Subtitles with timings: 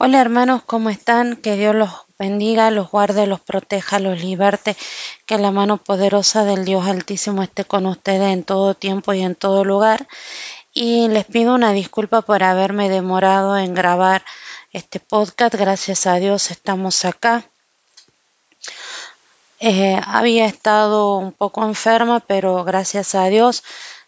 [0.00, 1.34] Hola hermanos, ¿cómo están?
[1.34, 4.76] Que Dios los bendiga, los guarde, los proteja, los liberte,
[5.26, 9.34] que la mano poderosa del Dios Altísimo esté con ustedes en todo tiempo y en
[9.34, 10.06] todo lugar.
[10.72, 14.22] Y les pido una disculpa por haberme demorado en grabar
[14.72, 15.56] este podcast.
[15.56, 17.44] Gracias a Dios estamos acá.
[19.58, 23.64] Eh, había estado un poco enferma, pero gracias a Dios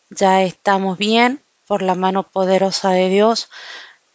[0.09, 3.49] ya estamos bien por la mano poderosa de Dios.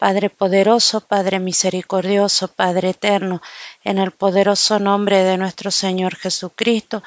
[0.05, 3.41] Padre poderoso, Padre misericordioso, Padre eterno,
[3.83, 7.01] en el poderoso nombre de nuestro Señor Jesucristo,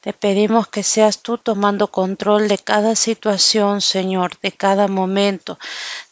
[0.00, 5.58] te pedimos que seas tú tomando control de cada situación, Señor, de cada momento,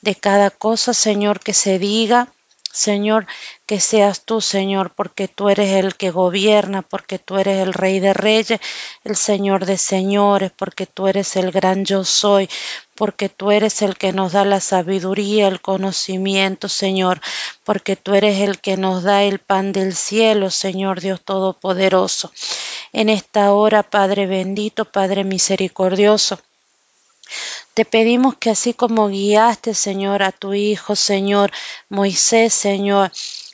[0.01, 2.27] de cada cosa, Señor, que se diga,
[2.73, 3.27] Señor,
[3.67, 8.01] que seas tú, Señor, porque tú eres el que gobierna, porque tú eres el Rey
[8.01, 8.61] de Reyes,
[9.05, 12.49] el Señor de Señores, porque tú eres el gran yo soy,
[12.95, 17.21] porque tú eres el que nos da la sabiduría, el conocimiento, Señor,
[17.63, 22.33] porque tú eres el que nos da el pan del cielo, Señor Dios Todopoderoso.
[22.95, 26.39] En esta hora, Padre bendito, Padre misericordioso,
[27.75, 31.51] te pedimos que así como guiaste, Señor, a tu Hijo, Señor,
[31.89, 33.11] Moisés, Señor,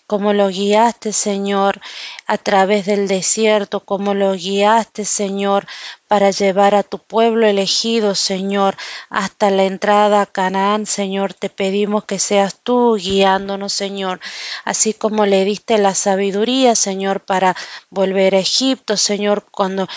[0.08, 1.83] como lo guiaste, Señor,
[2.27, 5.66] a través del desierto, como lo guiaste, Señor,
[6.08, 8.75] para llevar a tu pueblo elegido, Señor,
[9.10, 14.19] hasta la entrada a Canaán, Señor, te pedimos que seas tú guiándonos, Señor,
[14.64, 17.55] así como le diste la sabiduría, Señor, para
[17.91, 19.88] volver a Egipto, Señor, cuando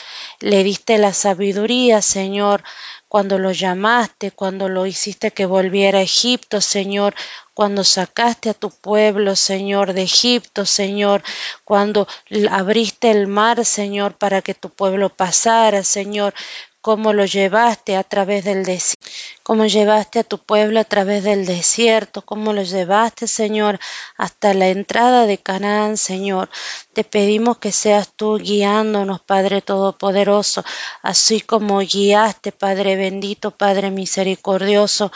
[0.41, 2.66] le diste la sabiduría, Señor,
[3.12, 7.14] cuando lo llamaste, cuando lo hiciste que volviera a Egipto, Señor,
[7.53, 11.22] cuando sacaste a tu pueblo, Señor, de Egipto, Señor,
[11.66, 12.08] cuando
[12.50, 16.34] abriste el mar, Señor, para que tu pueblo pasara, Señor,
[16.82, 19.08] cómo lo llevaste a través del desierto,
[19.44, 23.80] cómo llevaste a tu pueblo a través del desierto, cómo lo llevaste, Señor,
[24.18, 26.50] hasta la entrada de Canaán, Señor.
[26.94, 30.64] Te pedimos que seas tú guiándonos, Padre Todopoderoso,
[31.03, 35.12] así como guiaste, Padre bendito, Padre misericordioso,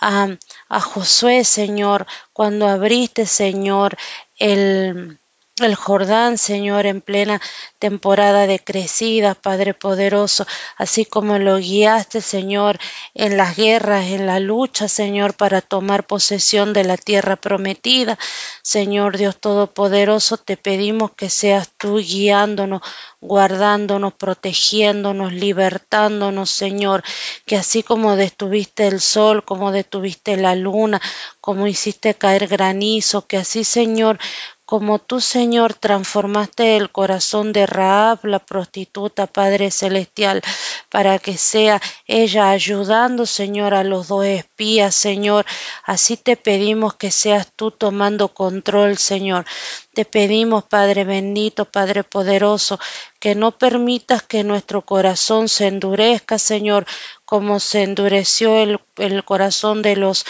[0.00, 0.28] a,
[0.68, 3.96] a Josué, Señor, cuando abriste, Señor,
[4.38, 5.18] el
[5.66, 7.40] el Jordán, Señor, en plena
[7.78, 10.46] temporada de crecidas, Padre poderoso,
[10.76, 12.78] así como lo guiaste, Señor,
[13.14, 18.18] en las guerras, en la lucha, Señor, para tomar posesión de la tierra prometida.
[18.62, 22.82] Señor Dios Todopoderoso, te pedimos que seas tú guiándonos,
[23.20, 27.02] guardándonos, protegiéndonos, libertándonos, Señor,
[27.46, 31.00] que así como detuviste el sol, como detuviste la luna,
[31.40, 34.18] como hiciste caer granizo, que así, Señor,
[34.68, 40.42] como tú, Señor, transformaste el corazón de Raab, la prostituta, Padre Celestial,
[40.90, 45.46] para que sea ella ayudando, Señor, a los dos espías, Señor.
[45.84, 49.46] Así te pedimos que seas tú tomando control, Señor.
[49.94, 52.78] Te pedimos, Padre bendito, Padre poderoso,
[53.20, 56.84] que no permitas que nuestro corazón se endurezca, Señor,
[57.24, 60.26] como se endureció el, el corazón de los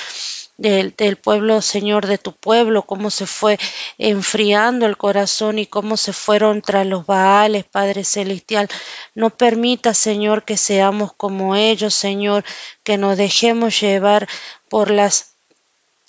[0.58, 3.58] del, del, pueblo, Señor, de tu pueblo, cómo se fue
[3.96, 8.68] enfriando el corazón y cómo se fueron tras los Baales, Padre Celestial.
[9.14, 12.44] No permita, Señor, que seamos como ellos, Señor,
[12.82, 14.28] que nos dejemos llevar
[14.68, 15.27] por las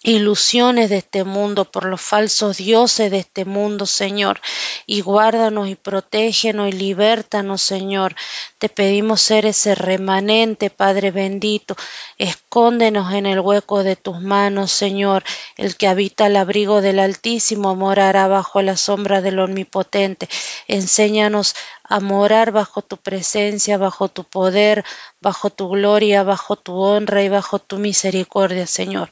[0.03, 4.39] ilusiones de este mundo, por los falsos dioses de este mundo, Señor,
[4.85, 8.15] y guárdanos y protégenos y libértanos, Señor.
[8.57, 11.75] Te pedimos ser ese remanente, Padre bendito.
[12.17, 15.23] Escóndenos en el hueco de tus manos, Señor.
[15.57, 20.29] El que habita al abrigo del Altísimo morará bajo la sombra del Omnipotente.
[20.67, 21.55] Enséñanos
[21.89, 24.85] a morar bajo tu presencia, bajo tu poder,
[25.19, 29.11] bajo tu gloria, bajo tu honra y bajo tu misericordia, Señor.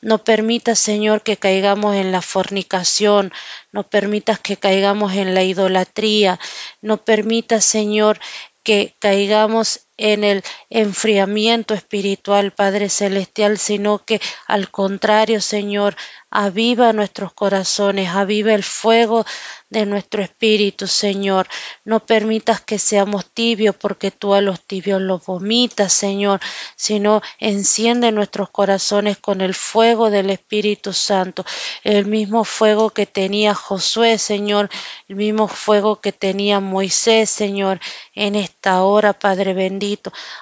[0.00, 3.32] No permitas, Señor, que caigamos en la fornicación,
[3.72, 6.40] no permitas que caigamos en la idolatría,
[6.82, 8.18] no permitas, Señor,
[8.64, 15.96] que caigamos en el enfriamiento espiritual, Padre Celestial, sino que al contrario, Señor,
[16.30, 19.24] aviva nuestros corazones, aviva el fuego
[19.70, 21.48] de nuestro espíritu, Señor.
[21.84, 26.40] No permitas que seamos tibios, porque tú a los tibios los vomitas, Señor,
[26.76, 31.44] sino enciende nuestros corazones con el fuego del Espíritu Santo,
[31.84, 34.68] el mismo fuego que tenía Josué, Señor,
[35.08, 37.80] el mismo fuego que tenía Moisés, Señor,
[38.14, 39.85] en esta hora, Padre bendito.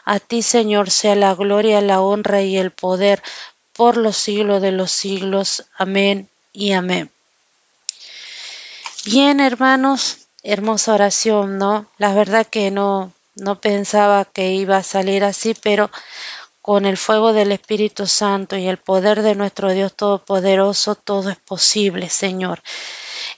[0.04, 3.22] A ti, Señor, sea la gloria, la honra y el poder
[3.72, 5.64] por los siglos de los siglos.
[5.76, 7.10] Amén y amén.
[9.04, 11.86] Bien, hermanos, hermosa oración, ¿no?
[11.98, 15.90] La verdad que no, no pensaba que iba a salir así, pero
[16.62, 21.36] con el fuego del Espíritu Santo y el poder de nuestro Dios Todopoderoso, todo es
[21.36, 22.62] posible, Señor.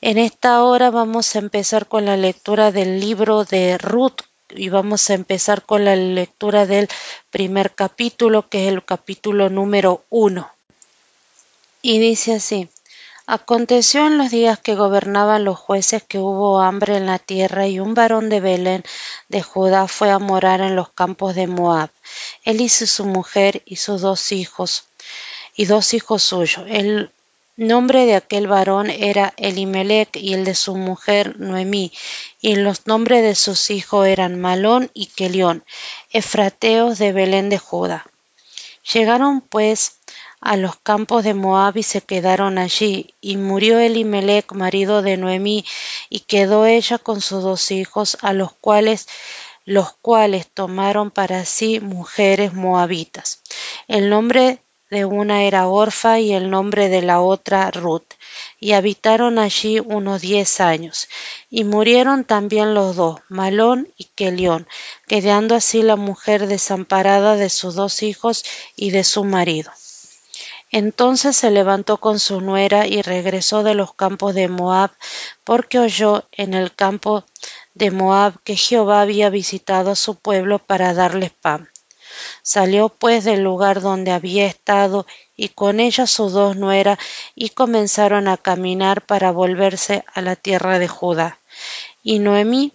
[0.01, 4.21] En esta hora vamos a empezar con la lectura del libro de Ruth
[4.51, 6.89] y vamos a empezar con la lectura del
[7.31, 10.51] primer capítulo, que es el capítulo número uno.
[11.83, 12.69] Y dice así.
[13.29, 17.81] Aconteció en los días que gobernaban los jueces que hubo hambre en la tierra y
[17.81, 18.85] un varón de Belén
[19.29, 21.91] de Judá fue a morar en los campos de Moab.
[22.45, 24.85] Él y su mujer y sus dos hijos
[25.57, 26.65] y dos hijos suyos.
[26.69, 27.11] El
[27.57, 31.93] nombre de aquel varón era Elimelech y el de su mujer Noemí,
[32.41, 35.65] y los nombres de sus hijos eran Malón y Kelión,
[36.11, 38.07] efrateos de Belén de Judá.
[38.93, 39.99] Llegaron pues
[40.41, 43.15] a los campos de Moab y se quedaron allí.
[43.21, 45.65] Y murió Elimelech, marido de Noemí,
[46.09, 49.09] y quedó ella con sus dos hijos, a los cuales
[49.65, 53.43] los cuales tomaron para sí mujeres moabitas.
[53.89, 58.15] El nombre de una era Orfa y el nombre de la otra Ruth,
[58.61, 61.09] y habitaron allí unos diez años.
[61.51, 64.69] Y murieron también los dos, Malón y Kelión,
[65.09, 68.45] quedando así la mujer desamparada de sus dos hijos
[68.77, 69.73] y de su marido.
[70.71, 74.91] Entonces se levantó con su nuera y regresó de los campos de Moab,
[75.45, 77.25] porque oyó en el campo
[77.75, 81.69] de Moab que Jehová había visitado a su pueblo para darles pan.
[82.43, 86.99] Salió pues del lugar donde había estado y con ella sus dos nueras
[87.35, 91.39] y comenzaron a caminar para volverse a la tierra de Judá.
[92.03, 92.73] Y Noemí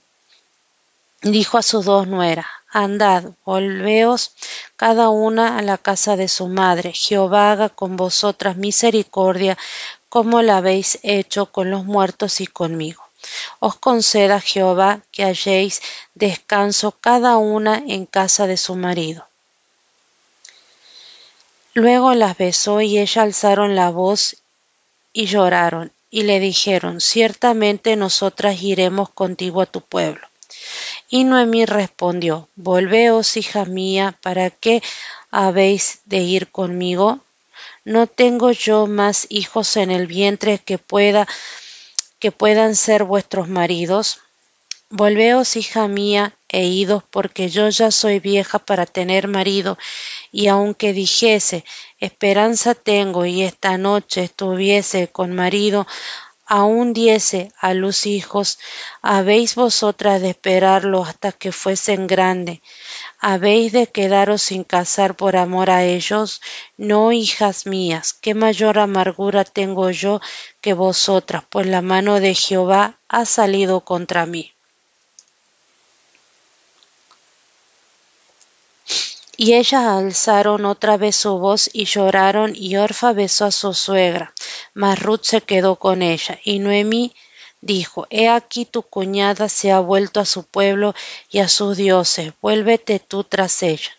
[1.22, 4.32] dijo a sus dos nueras, Andad, volveos
[4.78, 6.94] cada una a la casa de su madre.
[6.94, 9.58] Jehová haga con vosotras misericordia,
[10.08, 13.04] como la habéis hecho con los muertos y conmigo.
[13.60, 15.82] Os conceda Jehová que halléis
[16.16, 19.28] descanso cada una en casa de su marido.
[21.74, 24.38] Luego las besó y ella alzaron la voz
[25.14, 30.28] y lloraron, y le dijeron, ciertamente nosotras iremos contigo a tu pueblo.
[31.10, 34.84] Y Noemí respondió, Volveos, hija mía, ¿para qué
[35.30, 37.20] habéis de ir conmigo?
[37.86, 41.28] ¿No tengo yo más hijos en el vientre que pueda
[42.20, 44.20] que puedan ser vuestros maridos?
[44.90, 49.78] Volveos, hija mía, e idos, porque yo ya soy vieja para tener marido,
[50.32, 51.64] y aunque dijese,
[52.00, 55.88] esperanza tengo, y esta noche estuviese con marido,
[56.46, 58.60] aún diese a luz hijos,
[59.02, 62.60] habéis vosotras de esperarlo hasta que fuesen grandes.
[63.22, 66.42] ¿Habéis de quedaros sin casar por amor a ellos?
[66.76, 70.20] No, hijas mías, qué mayor amargura tengo yo
[70.60, 74.52] que vosotras, pues la mano de Jehová ha salido contra mí.
[79.44, 84.36] Y ellas alzaron otra vez su voz y lloraron, y Orfa besó a su suegra,
[84.76, 86.38] mas Ruth se quedó con ella.
[86.44, 87.16] Y Noemí
[87.60, 90.94] dijo, He aquí tu cuñada se ha vuelto a su pueblo
[91.32, 93.90] y a sus dioses, vuélvete tú tras ella.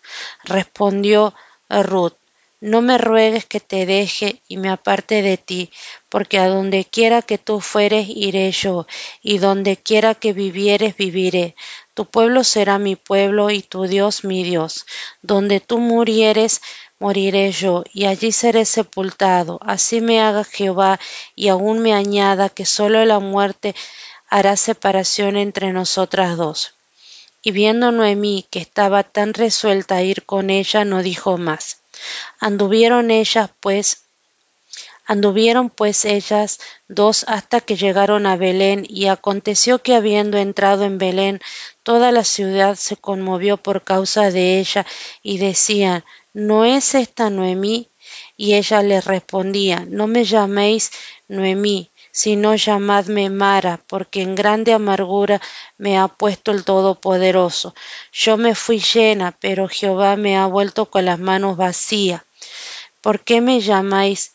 [0.45, 1.33] Respondió
[1.67, 2.15] Ruth,
[2.63, 5.69] no me ruegues que te deje y me aparte de ti,
[6.07, 8.87] porque a donde quiera que tú fueres iré yo,
[9.21, 11.55] y donde quiera que vivieres viviré.
[11.93, 14.85] Tu pueblo será mi pueblo y tu Dios mi Dios.
[15.21, 16.61] Donde tú murieres,
[16.99, 19.59] moriré yo, y allí seré sepultado.
[19.61, 21.01] Así me haga Jehová,
[21.35, 23.75] y aún me añada que sólo la muerte
[24.29, 26.75] hará separación entre nosotras dos.
[27.41, 31.82] Y viendo Noemí que estaba tan resuelta a ir con ella, no dijo más.
[32.39, 34.03] Anduvieron ellas pues
[35.05, 40.97] Anduvieron pues ellas dos hasta que llegaron a Belén, y aconteció que habiendo entrado en
[40.97, 41.41] Belén,
[41.83, 44.85] toda la ciudad se conmovió por causa de ella,
[45.21, 47.89] y decían, ¿no es esta Noemí?
[48.37, 50.91] Y ella les respondía, no me llaméis
[51.27, 55.41] Noemí, sino llamadme Mara, porque en grande amargura
[55.79, 57.73] me ha puesto el Todopoderoso.
[58.13, 62.21] Yo me fui llena, pero Jehová me ha vuelto con las manos vacías.
[63.01, 64.31] ¿Por qué me llamáis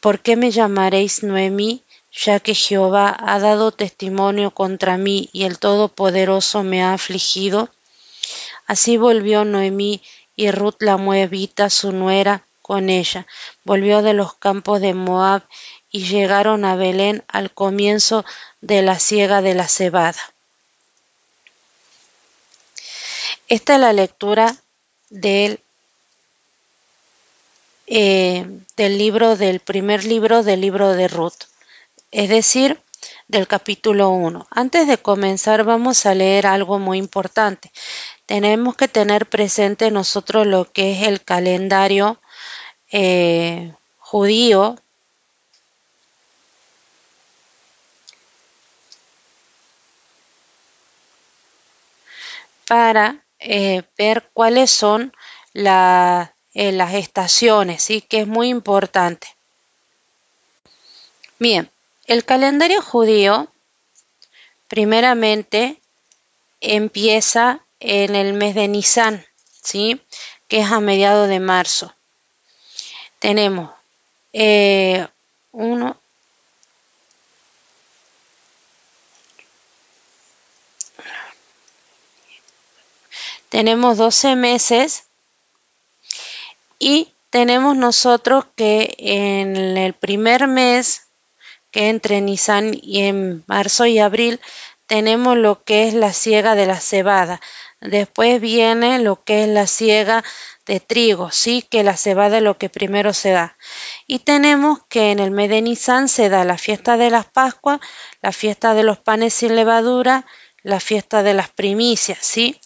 [0.00, 1.82] ¿Por qué me llamaréis Noemí?
[2.12, 7.70] ya que Jehová ha dado testimonio contra mí y el Todopoderoso me ha afligido.
[8.66, 10.02] Así volvió Noemí
[10.36, 13.26] y Ruth la Moabita, su nuera, con ella.
[13.64, 15.42] Volvió de los campos de Moab
[15.92, 18.24] y llegaron a Belén al comienzo
[18.62, 20.18] de la siega de la cebada.
[23.46, 24.56] Esta es la lectura
[25.10, 25.60] del
[27.86, 28.46] eh,
[28.76, 31.44] del libro del primer libro del libro de Ruth,
[32.10, 32.80] es decir,
[33.28, 34.46] del capítulo 1.
[34.50, 37.70] Antes de comenzar vamos a leer algo muy importante.
[38.24, 42.18] tenemos que tener presente nosotros lo que es el calendario
[42.92, 44.76] eh, judío
[52.72, 55.12] para eh, ver cuáles son
[55.52, 58.00] eh, las estaciones, ¿sí?
[58.00, 59.26] que es muy importante.
[61.38, 61.70] Bien,
[62.06, 63.48] el calendario judío
[64.68, 65.82] primeramente
[66.62, 69.22] empieza en el mes de Nisan,
[69.62, 70.00] ¿sí?
[70.48, 71.94] que es a mediados de marzo.
[73.18, 73.70] Tenemos
[74.32, 75.06] eh,
[75.50, 75.98] uno,
[83.52, 85.04] tenemos 12 meses
[86.78, 91.02] y tenemos nosotros que en el primer mes,
[91.70, 94.40] que entre Nisan y en marzo y abril,
[94.86, 97.42] tenemos lo que es la siega de la cebada.
[97.82, 100.24] Después viene lo que es la siega
[100.64, 103.58] de trigo, sí, que la cebada es lo que primero se da.
[104.06, 107.80] Y tenemos que en el mes de Nisan se da la fiesta de las Pascuas,
[108.22, 110.24] la fiesta de los panes sin levadura,
[110.62, 112.58] la fiesta de las primicias, ¿sí?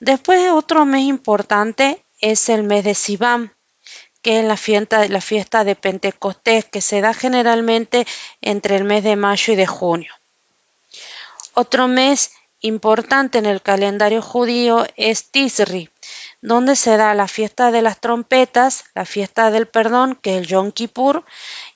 [0.00, 3.52] Después otro mes importante es el mes de Sibam,
[4.22, 8.06] que es la fiesta, la fiesta de Pentecostés, que se da generalmente
[8.40, 10.12] entre el mes de mayo y de junio.
[11.54, 15.90] Otro mes importante en el calendario judío es Tisri,
[16.40, 20.46] donde se da la fiesta de las trompetas, la fiesta del perdón, que es el
[20.46, 21.24] Yom Kippur,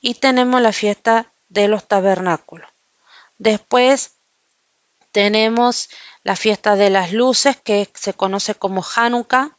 [0.01, 2.71] y tenemos la fiesta de los tabernáculos.
[3.39, 4.13] Después
[5.13, 5.91] tenemos
[6.25, 9.57] la fiesta de las luces, que se conoce como Hanukkah,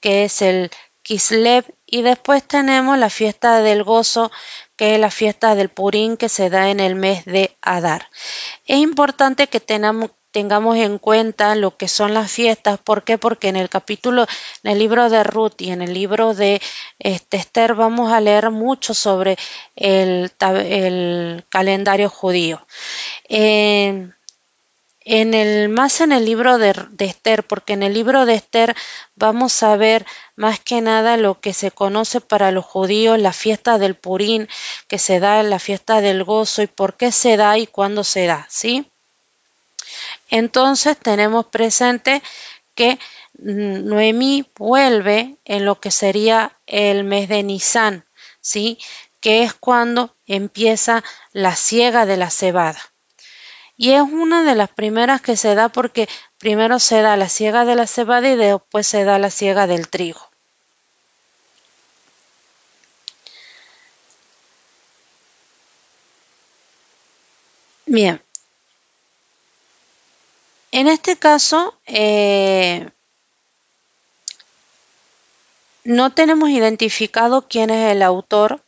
[0.00, 0.70] que es el
[1.02, 4.30] Kislev, y después tenemos la fiesta del gozo,
[4.76, 8.08] que es la fiesta del Purín que se da en el mes de Adar.
[8.66, 10.10] Es importante que tengamos,
[10.76, 12.78] en cuenta lo que son las fiestas.
[12.78, 13.18] ¿Por qué?
[13.18, 14.26] Porque en el capítulo,
[14.62, 16.60] en el libro de Ruth y en el libro de
[16.98, 19.36] este, Esther vamos a leer mucho sobre
[19.74, 20.30] el,
[21.48, 22.64] calendario judío.
[23.28, 24.10] Eh,
[25.10, 28.76] en el más en el libro de, Esther, porque en el libro de Esther
[29.16, 30.04] vamos a ver
[30.36, 34.50] más que nada lo que se conoce para los judíos la fiesta del Purín,
[34.86, 38.04] que se da en la fiesta del gozo y por qué se da y cuándo
[38.04, 38.90] se da, ¿sí?
[40.28, 42.22] Entonces tenemos presente
[42.74, 42.98] que
[43.32, 48.04] Noemí vuelve en lo que sería el mes de Nisan,
[48.42, 48.78] ¿sí?
[49.20, 52.78] Que es cuando empieza la siega de la cebada
[53.78, 56.08] y es una de las primeras que se da porque
[56.38, 59.88] primero se da la siega de la cebada y después se da la siega del
[59.88, 60.20] trigo.
[67.86, 68.20] Bien.
[70.70, 72.88] En este caso, eh,
[75.84, 78.62] no tenemos identificado quién es el autor.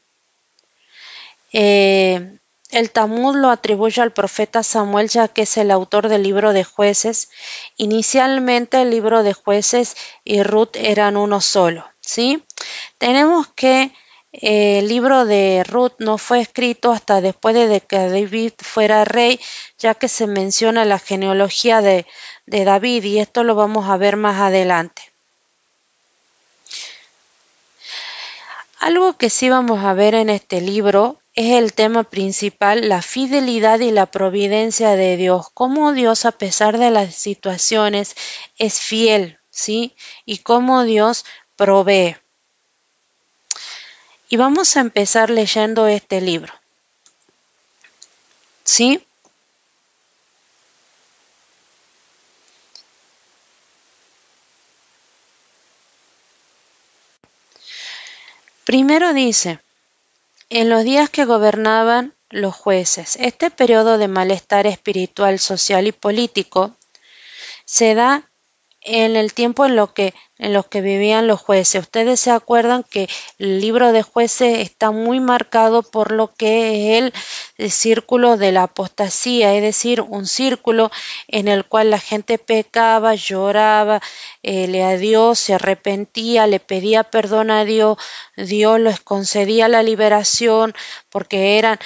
[1.52, 2.39] Eh,
[2.72, 6.64] el Talmud lo atribuye al profeta Samuel ya que es el autor del libro de
[6.64, 7.30] jueces.
[7.76, 11.84] Inicialmente el libro de jueces y Ruth eran uno solo.
[12.00, 12.42] ¿sí?
[12.98, 13.92] Tenemos que
[14.32, 19.40] eh, el libro de Ruth no fue escrito hasta después de que David fuera rey,
[19.78, 22.06] ya que se menciona la genealogía de,
[22.46, 25.02] de David y esto lo vamos a ver más adelante.
[28.78, 33.80] Algo que sí vamos a ver en este libro es el tema principal, la fidelidad
[33.80, 38.16] y la providencia de Dios, cómo Dios a pesar de las situaciones
[38.58, 39.94] es fiel, ¿sí?
[40.24, 41.24] Y cómo Dios
[41.56, 42.16] provee.
[44.28, 46.52] Y vamos a empezar leyendo este libro.
[48.64, 49.04] ¿Sí?
[58.64, 59.58] Primero dice,
[60.50, 63.16] en los días que gobernaban los jueces.
[63.16, 66.76] Este periodo de malestar espiritual, social y político
[67.64, 68.29] se da
[68.82, 71.82] en el tiempo en lo que en los que vivían los jueces.
[71.82, 73.08] Ustedes se acuerdan que
[73.38, 77.12] el libro de jueces está muy marcado por lo que es
[77.58, 80.90] el, círculo de la apostasía, es decir, un círculo
[81.28, 84.00] en el cual la gente pecaba, lloraba,
[84.42, 87.98] eh, le a Dios, se arrepentía, le pedía perdón a Dios,
[88.34, 90.74] Dios les concedía la liberación
[91.10, 91.78] porque eran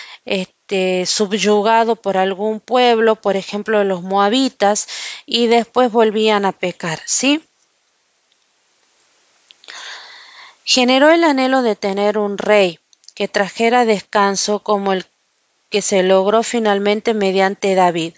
[0.64, 4.88] este, subyugados por algún pueblo, por ejemplo los moabitas,
[5.26, 7.44] y después volvían a pecar, ¿sí?
[10.64, 12.78] generó el anhelo de tener un rey
[13.14, 15.04] que trajera descanso como el
[15.68, 18.14] que se logró finalmente mediante David.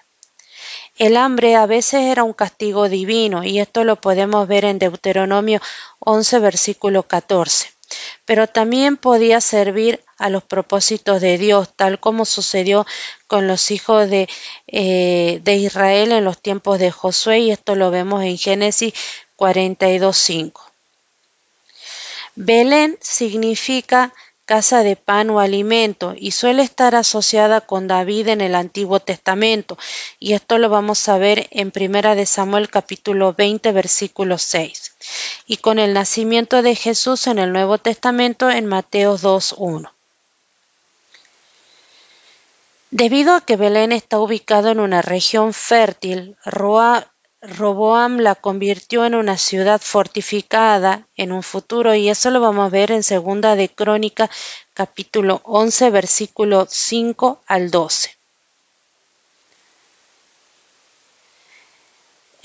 [0.99, 5.61] El hambre a veces era un castigo divino y esto lo podemos ver en Deuteronomio
[5.99, 7.76] 11 versículo 14.
[8.25, 12.87] Pero también podía servir a los propósitos de Dios, tal como sucedió
[13.27, 14.29] con los hijos de,
[14.67, 18.95] eh, Israel en los tiempos de Josué y esto lo vemos en Génesis
[19.37, 20.53] 42.5.
[22.35, 24.13] Belén significa
[24.47, 29.77] casa de pan o alimento y suele estar asociada con David en el Antiguo Testamento
[30.21, 34.96] y esto lo vamos a ver en Primera de Samuel capítulo 20 versículo 6
[35.47, 39.91] y con el nacimiento de Jesús en el Nuevo Testamento en Mateo 2.1.
[42.91, 47.13] Debido a que Belén está ubicado en una región fértil, Roa
[47.43, 52.71] Roboam la convirtió en una ciudad fortificada en un futuro y eso lo vamos a
[52.71, 54.31] ver en segunda de Crónica
[54.75, 58.16] capítulo 11 versículo 5 al 12.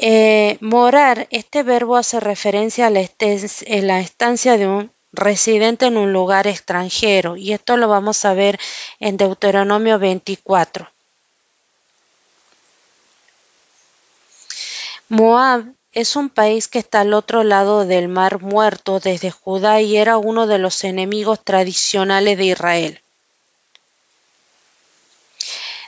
[0.03, 3.07] Eh, morar, este verbo hace referencia a la,
[3.67, 8.59] la estancia de un residente en un lugar extranjero y esto lo vamos a ver
[8.99, 10.89] en Deuteronomio 24.
[15.09, 19.97] Moab es un país que está al otro lado del Mar Muerto desde Judá y
[19.97, 23.01] era uno de los enemigos tradicionales de Israel.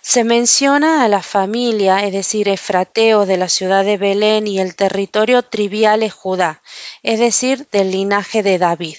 [0.06, 4.76] Se menciona a la familia, es decir, Efrateo de la ciudad de Belén y el
[4.76, 6.62] territorio trivial es Judá,
[7.04, 8.98] es decir, del linaje de David.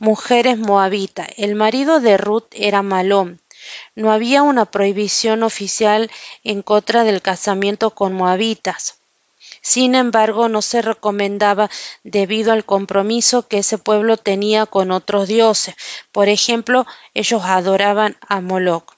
[0.00, 1.28] Mujeres moabitas.
[1.36, 3.40] El marido de Ruth era Malón.
[3.94, 6.10] No había una prohibición oficial
[6.42, 8.98] en contra del casamiento con moabitas.
[9.60, 11.70] Sin embargo, no se recomendaba
[12.02, 15.76] debido al compromiso que ese pueblo tenía con otros dioses.
[16.10, 18.95] Por ejemplo, ellos adoraban a Moloch.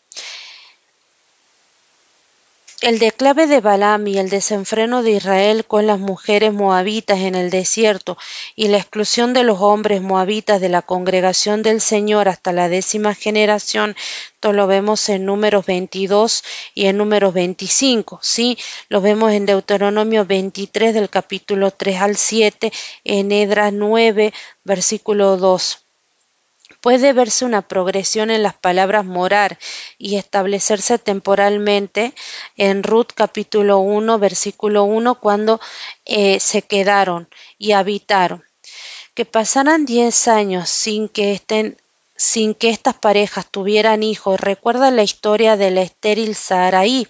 [2.80, 7.50] El declave de Balaam y el desenfreno de Israel con las mujeres moabitas en el
[7.50, 8.16] desierto
[8.54, 13.16] y la exclusión de los hombres moabitas de la congregación del Señor hasta la décima
[13.16, 13.96] generación,
[14.32, 18.56] esto lo vemos en números 22 y en números 25, ¿sí?
[18.88, 25.87] Lo vemos en Deuteronomio 23 del capítulo 3 al 7, en Edras 9, versículo 2
[26.88, 29.58] puede verse una progresión en las palabras morar
[29.98, 32.14] y establecerse temporalmente
[32.56, 35.60] en Ruth capítulo 1 versículo 1 cuando
[36.06, 38.42] eh, se quedaron y habitaron.
[39.12, 41.76] Que pasaran 10 años sin que estén
[42.16, 44.40] sin que estas parejas tuvieran hijos.
[44.40, 47.06] Recuerda la historia de la estéril Saraí,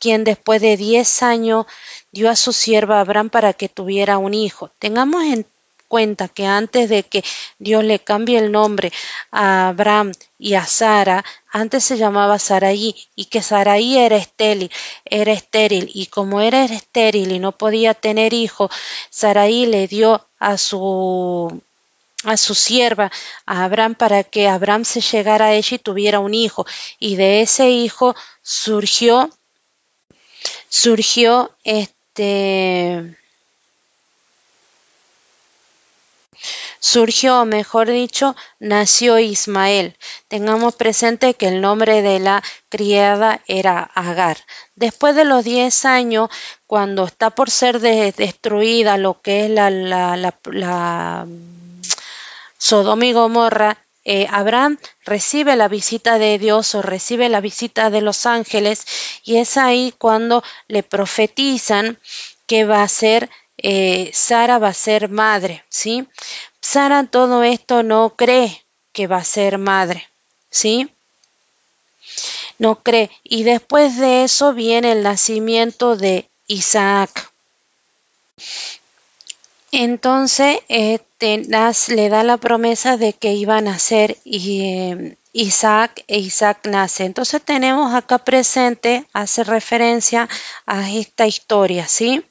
[0.00, 1.66] quien después de 10 años
[2.10, 4.72] dio a su sierva Abraham para que tuviera un hijo.
[4.80, 5.46] Tengamos en
[5.88, 7.24] cuenta que antes de que
[7.58, 8.92] Dios le cambie el nombre
[9.30, 14.70] a Abraham y a Sara, antes se llamaba Saraí y que Saraí era estéril,
[15.04, 18.70] era estéril y como era estéril y no podía tener hijo,
[19.10, 21.62] Saraí le dio a su
[22.24, 23.12] a su sierva,
[23.46, 26.66] a Abraham, para que Abraham se llegara a ella y tuviera un hijo.
[26.98, 29.30] Y de ese hijo surgió,
[30.68, 33.16] surgió este,
[36.84, 39.96] surgió, mejor dicho, nació Ismael.
[40.28, 44.36] Tengamos presente que el nombre de la criada era Agar.
[44.74, 46.28] Después de los diez años,
[46.66, 51.26] cuando está por ser destruida lo que es la,
[52.58, 58.02] Sodoma y Gomorra, eh, Abraham recibe la visita de Dios o recibe la visita de
[58.02, 58.84] los ángeles
[59.24, 61.98] y es ahí cuando le profetizan
[62.46, 63.30] que va a ser
[63.66, 66.06] eh, Sara va a ser madre, ¿sí?
[66.60, 70.06] Sara todo esto no cree que va a ser madre,
[70.50, 70.90] ¿sí?
[72.58, 73.10] No cree.
[73.22, 77.32] Y después de eso viene el nacimiento de Isaac.
[79.72, 86.66] Entonces este, le da la promesa de que iba a nacer eh, Isaac e Isaac
[86.66, 87.06] nace.
[87.06, 90.28] Entonces tenemos acá presente, hace referencia
[90.66, 92.22] a esta historia, ¿sí?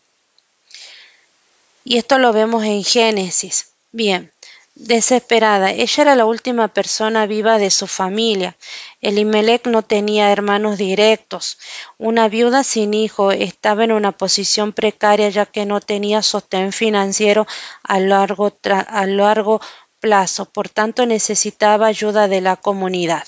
[1.83, 3.73] Y esto lo vemos en Génesis.
[3.91, 4.31] Bien,
[4.75, 5.71] desesperada.
[5.71, 8.55] Ella era la última persona viva de su familia.
[9.01, 11.57] Elimelech no tenía hermanos directos.
[11.97, 17.45] Una viuda sin hijo estaba en una posición precaria ya que no tenía sostén financiero
[17.83, 19.61] a largo, a largo
[19.99, 20.45] plazo.
[20.45, 23.25] Por tanto, necesitaba ayuda de la comunidad.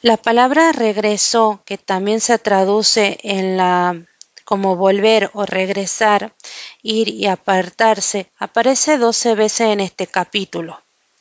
[0.00, 4.04] La palabra regresó, que también se traduce en la
[4.44, 6.34] como volver o regresar,
[6.82, 10.80] ir y apartarse, aparece doce veces en este capítulo.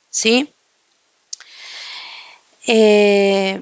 [0.09, 0.53] ¿Sí?
[2.67, 3.61] Eh,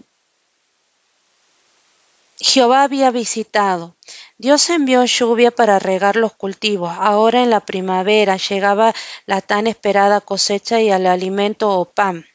[2.40, 3.96] Jehová había visitado.
[4.38, 6.92] Dios envió lluvia para regar los cultivos.
[6.98, 8.96] Ahora en la primavera llegaba
[9.26, 12.26] la tan esperada cosecha y el alimento o pan.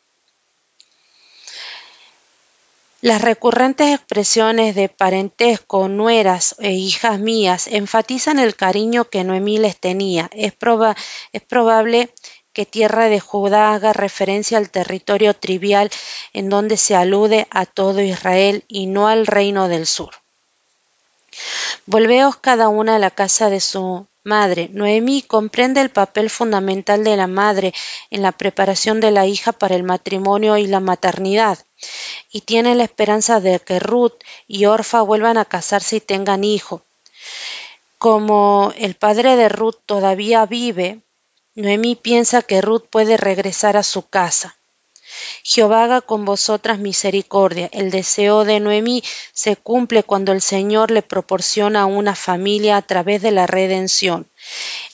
[3.04, 9.78] Las recurrentes expresiones de parentesco, nueras e hijas mías enfatizan el cariño que Noemí les
[9.78, 10.30] tenía.
[10.32, 10.54] Es,
[11.34, 12.08] es probable
[12.54, 15.90] que tierra de Judá haga referencia al territorio trivial
[16.32, 20.14] en donde se alude a todo Israel y no al reino del sur.
[21.84, 24.70] Volveos cada una a la casa de su madre.
[24.72, 27.72] Noemí comprende el papel fundamental de la madre
[28.10, 31.58] en la preparación de la hija para el matrimonio y la maternidad,
[32.32, 34.14] y tiene la esperanza de que Ruth
[34.48, 36.82] y Orfa vuelvan a casarse y tengan hijo.
[37.98, 41.00] Como el padre de Ruth todavía vive,
[41.54, 44.56] Noemí piensa que Ruth puede regresar a su casa.
[45.42, 47.68] Jehová haga con vosotras misericordia.
[47.72, 53.22] El deseo de Noemí se cumple cuando el Señor le proporciona una familia a través
[53.22, 54.28] de la redención.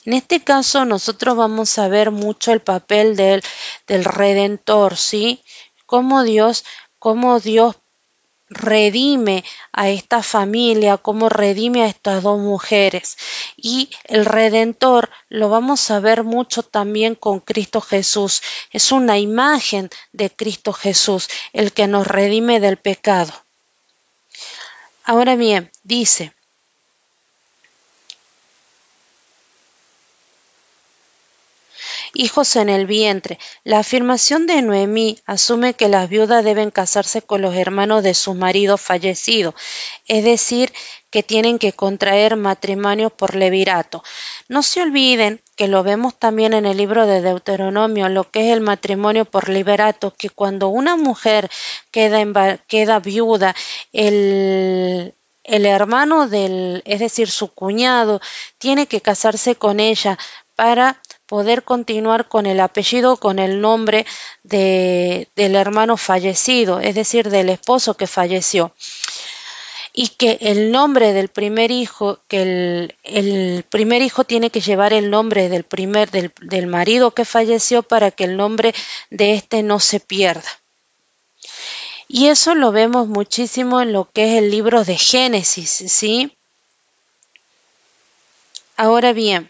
[0.05, 3.43] En este caso nosotros vamos a ver mucho el papel del,
[3.87, 5.43] del redentor, ¿sí?
[5.85, 6.63] Cómo Dios,
[6.99, 7.75] cómo Dios
[8.51, 13.17] redime a esta familia, cómo redime a estas dos mujeres.
[13.55, 18.41] Y el Redentor lo vamos a ver mucho también con Cristo Jesús.
[18.71, 23.33] Es una imagen de Cristo Jesús, el que nos redime del pecado.
[25.05, 26.33] Ahora bien, dice,
[32.13, 33.39] hijos en el vientre.
[33.63, 38.33] La afirmación de Noemí asume que las viudas deben casarse con los hermanos de su
[38.33, 39.55] marido fallecido,
[40.07, 40.73] es decir,
[41.09, 44.03] que tienen que contraer matrimonio por levirato.
[44.47, 48.53] No se olviden que lo vemos también en el libro de Deuteronomio, lo que es
[48.53, 51.49] el matrimonio por liberato, que cuando una mujer
[51.91, 53.55] queda, queda viuda,
[53.91, 58.21] el, el hermano del, es decir, su cuñado,
[58.57, 60.17] tiene que casarse con ella
[60.61, 64.05] para poder continuar con el apellido, con el nombre
[64.43, 68.71] de, del hermano fallecido, es decir, del esposo que falleció.
[69.91, 75.09] Y que el nombre del primer hijo, que el, primer hijo tiene que llevar el
[75.09, 78.75] nombre del primer, del, marido que falleció para que el nombre
[79.09, 80.61] de éste no se pierda.
[82.07, 86.37] Y eso lo vemos muchísimo en lo que es el libro de Génesis, ¿sí?
[88.77, 89.49] Ahora bien,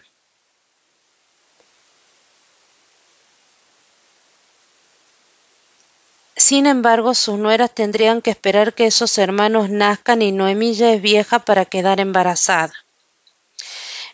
[6.52, 11.00] Sin embargo, sus nueras tendrían que esperar que esos hermanos nazcan y Noemí ya es
[11.00, 12.74] vieja para quedar embarazada.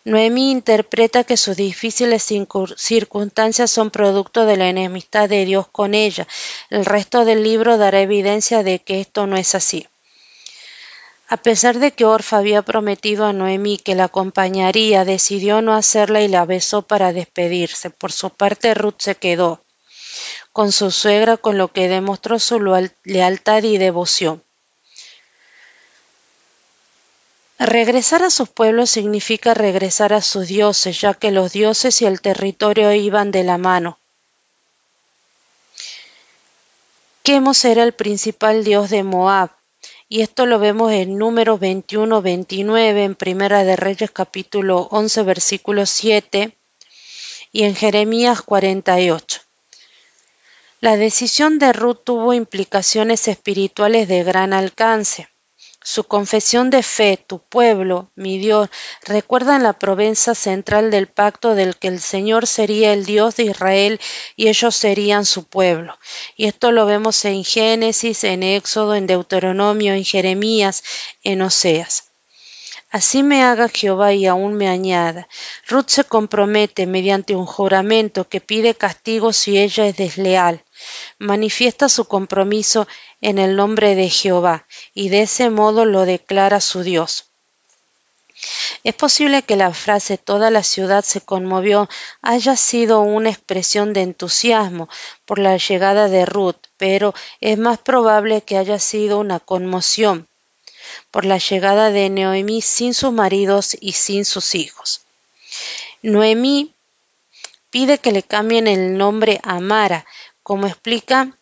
[0.05, 2.25] Noemí interpreta que sus difíciles
[2.77, 6.29] circunstancias son producto de la enemistad de Dios con ella.
[6.69, 9.85] El resto del libro dará evidencia de que esto no es así.
[11.27, 16.21] A pesar de que Orfa había prometido a Noemí que la acompañaría, decidió no hacerla
[16.21, 17.89] y la besó para despedirse.
[17.89, 19.61] Por su parte, Ruth se quedó
[20.51, 22.59] con su suegra, con lo que demostró su
[23.03, 24.43] lealtad y devoción.
[27.59, 32.21] Regresar a sus pueblos significa regresar a sus dioses, ya que los dioses y el
[32.21, 33.99] territorio iban de la mano.
[37.21, 39.51] Quemos era el principal dios de Moab,
[40.07, 46.57] y esto lo vemos en números 21-29, en Primera de Reyes capítulo 11, versículo 7,
[47.51, 49.41] y en Jeremías 48.
[50.81, 55.27] La decisión de Ruth tuvo implicaciones espirituales de gran alcance.
[55.83, 58.69] Su confesión de fe, tu pueblo, mi Dios,
[59.03, 63.99] recuerdan la promesa central del pacto del que el Señor sería el Dios de Israel
[64.37, 65.99] y ellos serían su pueblo.
[66.37, 70.83] Y esto lo vemos en Génesis, en Éxodo, en Deuteronomio, en Jeremías,
[71.23, 72.05] en Oseas.
[72.89, 75.27] Así me haga Jehová y aún me añada.
[75.67, 80.63] Ruth se compromete mediante un juramento que pide castigo si ella es desleal.
[81.17, 82.87] Manifiesta su compromiso
[83.21, 87.25] en el nombre de Jehová y de ese modo lo declara su Dios.
[88.83, 91.89] Es posible que la frase toda la ciudad se conmovió
[92.21, 94.87] haya sido una expresión de entusiasmo
[95.25, 100.27] por la llegada de Ruth, pero es más probable que haya sido una conmoción
[101.11, 105.01] por la llegada de Noemí sin sus maridos y sin sus hijos.
[106.01, 106.73] Noemí
[107.69, 110.05] pide que le cambien el nombre a Mara,
[110.49, 111.37] como explica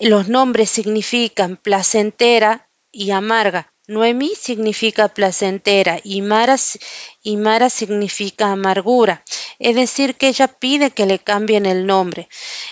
[0.00, 3.72] los nombres significan placentera y amarga.
[3.88, 6.56] Noemí significa placentera y Mara,
[7.22, 9.22] y Mara significa amargura.
[9.60, 12.28] Es decir, que ella pide que le cambien el nombre.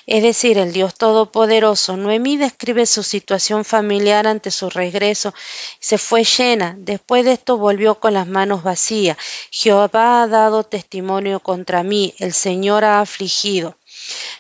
[0.07, 1.97] Es decir, el Dios Todopoderoso.
[1.97, 5.33] Noemí describe su situación familiar ante su regreso.
[5.79, 6.75] Se fue llena.
[6.79, 9.17] Después de esto volvió con las manos vacías.
[9.53, 12.13] Jehová ha dado testimonio contra mí.
[12.19, 13.77] El Señor ha afligido.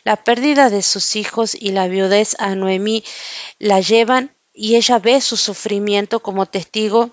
[0.04, 3.04] La pérdida de sus hijos y la viudez a Noemí
[3.58, 7.10] la llevan y ella ve su sufrimiento como testigo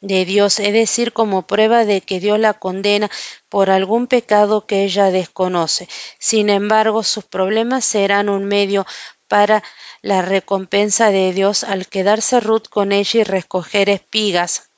[0.00, 3.10] de Dios, es decir, como prueba de que Dios la condena
[3.48, 5.88] por algún pecado que ella desconoce.
[6.18, 8.86] Sin embargo, sus problemas serán un medio
[9.28, 9.62] para
[10.02, 14.70] la recompensa de Dios al quedarse Ruth con ella y recoger espigas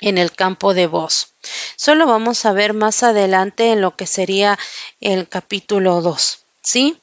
[0.00, 1.34] en el campo de voz.
[1.76, 4.58] Solo vamos a ver más adelante en lo que sería
[5.00, 6.38] el capítulo 2.
[6.62, 6.98] ¿Sí?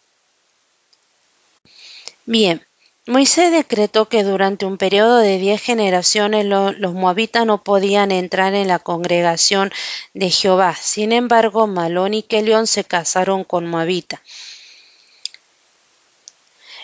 [2.26, 2.66] Bien,
[3.08, 8.68] Moisés decretó que durante un periodo de diez generaciones los moabitas no podían entrar en
[8.68, 9.72] la congregación
[10.16, 10.76] de Jehová.
[10.76, 14.24] Sin embargo, Malón y Kelión se casaron con moabita.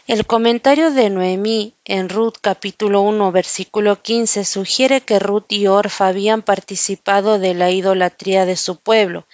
[0.07, 6.07] El comentario de Noemí en Ruth capítulo 1 versículo 15 sugiere que Ruth y Orfa
[6.07, 9.25] habían participado de la idolatría de su pueblo.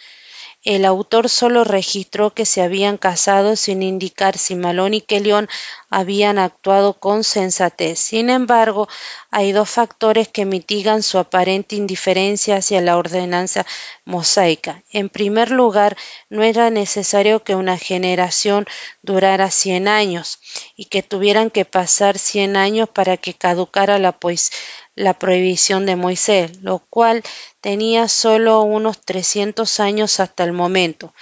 [0.63, 5.47] El autor solo registró que se habían casado sin indicar si Malón y Kelión
[5.89, 7.99] habían actuado con sensatez.
[7.99, 8.89] Sin embargo,
[9.31, 13.65] hay dos factores que mitigan su aparente indiferencia hacia la ordenanza
[14.03, 14.83] mosaica.
[14.91, 15.95] En primer lugar,
[16.29, 18.65] no era necesario que una generación
[19.01, 20.39] durara cien años
[20.75, 24.17] y que tuvieran que pasar cien años para que caducara la,
[24.97, 27.23] la prohibición de Moisés, lo cual
[27.61, 31.13] tenía solo unos 300 años hasta el momento.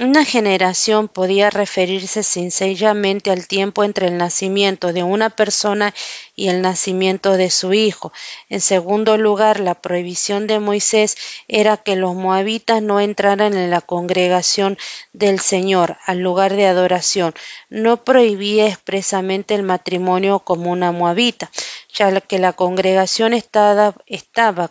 [0.00, 5.94] Una generación podía referirse sencillamente al tiempo entre el nacimiento de una persona
[6.34, 8.12] y el nacimiento de su hijo.
[8.48, 13.82] En segundo lugar, la prohibición de Moisés era que los moabitas no entraran en la
[13.82, 14.78] congregación
[15.12, 17.32] del Señor, al lugar de adoración.
[17.70, 21.52] No prohibía expresamente el matrimonio como una moabita,
[21.94, 23.94] ya que la congregación estaba,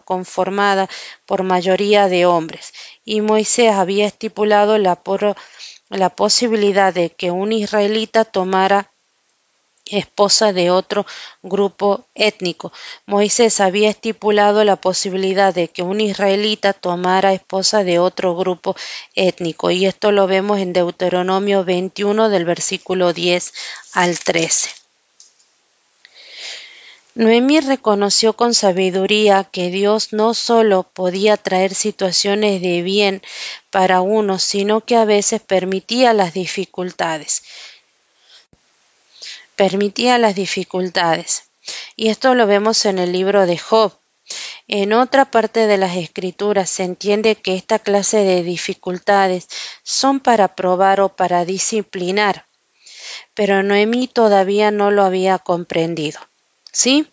[0.04, 0.90] conformada
[1.26, 2.74] por mayoría de hombres
[3.06, 5.02] y Moisés había estipulado la,
[5.90, 8.92] la posibilidad de que un israelita tomara
[9.86, 11.06] esposa de otro
[11.42, 12.72] grupo étnico.
[13.06, 18.76] Moisés había estipulado la posibilidad de que un israelita tomara esposa de otro grupo
[19.16, 23.54] étnico y esto lo vemos en Deuteronomio 21 del versículo 10
[23.94, 24.83] al 13.
[27.16, 33.22] Noemí reconoció con sabiduría que Dios no sólo podía traer situaciones de bien
[33.70, 37.44] para uno, sino que a veces permitía las dificultades.
[39.56, 41.44] Permitía las dificultades.
[41.96, 43.94] Y esto lo vemos en el libro de Job.
[44.68, 49.48] En otra parte de las escrituras se entiende que esta clase de dificultades
[49.84, 52.48] son para probar o para disciplinar,
[53.36, 56.20] pero Noemí todavía no lo había comprendido.
[56.74, 57.08] ¿Sí?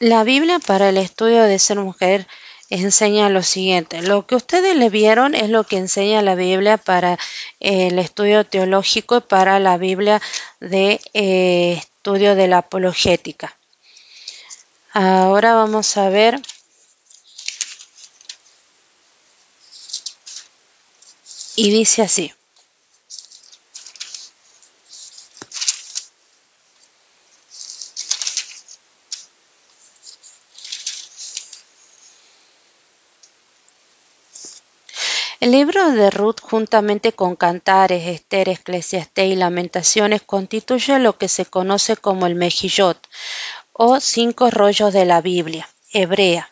[0.00, 2.26] La Biblia para el estudio de ser mujer
[2.70, 4.02] enseña lo siguiente.
[4.02, 7.18] Lo que ustedes le vieron es lo que enseña la Biblia para
[7.60, 10.20] el estudio teológico y para la Biblia
[10.60, 13.56] de eh, estudio de la apologética.
[14.92, 16.40] Ahora vamos a ver
[21.54, 22.32] y dice así.
[35.40, 41.46] El libro de Ruth, juntamente con Cantares, Esther, Eclesiastés y Lamentaciones, constituye lo que se
[41.46, 42.98] conoce como el Mejillot,
[43.72, 46.50] o cinco rollos de la Biblia hebrea.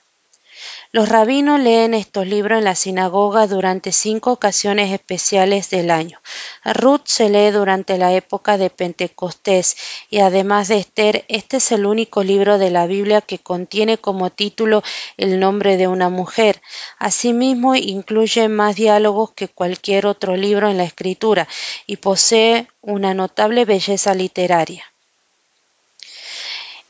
[0.91, 6.19] Los rabinos leen estos libros en la sinagoga durante cinco ocasiones especiales del año.
[6.65, 9.77] Ruth se lee durante la época de Pentecostés
[10.09, 14.31] y además de Esther, este es el único libro de la Biblia que contiene como
[14.31, 14.83] título
[15.19, 16.63] el nombre de una mujer.
[16.99, 21.47] Asimismo, incluye más diálogos que cualquier otro libro en la escritura
[21.87, 24.85] y posee una notable belleza literaria.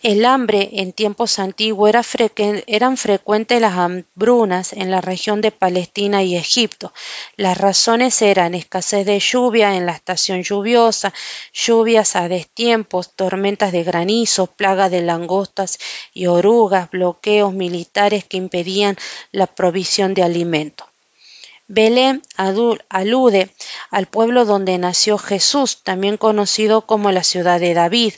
[0.01, 2.05] El hambre en tiempos antiguos era
[2.69, 6.93] eran frecuentes las hambrunas en la región de Palestina y Egipto.
[7.37, 11.13] Las razones eran escasez de lluvia en la estación lluviosa,
[11.53, 15.81] lluvias a destiempos, tormentas de granizo, plaga de langostas
[16.15, 18.97] y orugas, bloqueos militares que impedían
[19.33, 20.87] la provisión de alimento.
[21.67, 22.23] Belén
[22.89, 23.51] alude
[23.91, 28.15] al pueblo donde nació Jesús, también conocido como la ciudad de David.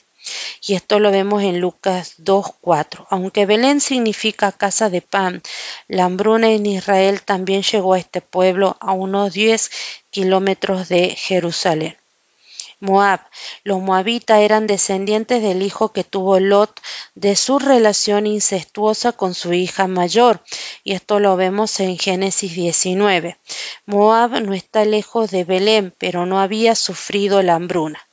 [0.67, 3.07] Y esto lo vemos en Lucas 2.4.
[3.11, 5.43] Aunque Belén significa casa de pan,
[5.89, 9.71] la hambruna en Israel también llegó a este pueblo a unos 10
[10.11, 11.97] kilómetros de Jerusalén.
[12.81, 13.21] Moab.
[13.63, 16.81] Los moabitas eran descendientes del hijo que tuvo Lot
[17.15, 20.43] de su relación incestuosa con su hija mayor,
[20.83, 23.37] y esto lo vemos en Génesis 19.
[23.85, 28.10] Moab no está lejos de Belén, pero no había sufrido la hambruna.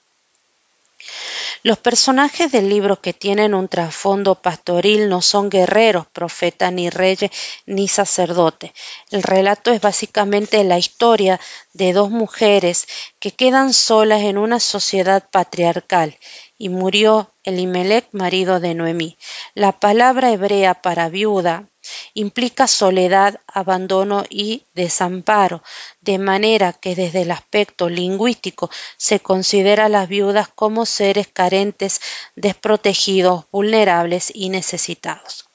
[1.64, 7.32] Los personajes del libro que tienen un trasfondo pastoril no son guerreros, profetas, ni reyes,
[7.66, 8.72] ni sacerdotes.
[9.10, 11.40] El relato es básicamente la historia
[11.74, 12.88] de dos mujeres
[13.20, 16.18] que quedan solas en una sociedad patriarcal
[16.58, 19.18] y murió Elimelech, marido de Noemí.
[19.54, 21.70] La palabra hebrea para viuda
[22.14, 25.64] implica soledad, abandono y desamparo,
[26.02, 32.02] de manera que desde el aspecto lingüístico se considera a las viudas como seres carentes,
[32.36, 35.47] desprotegidos, vulnerables y necesitados.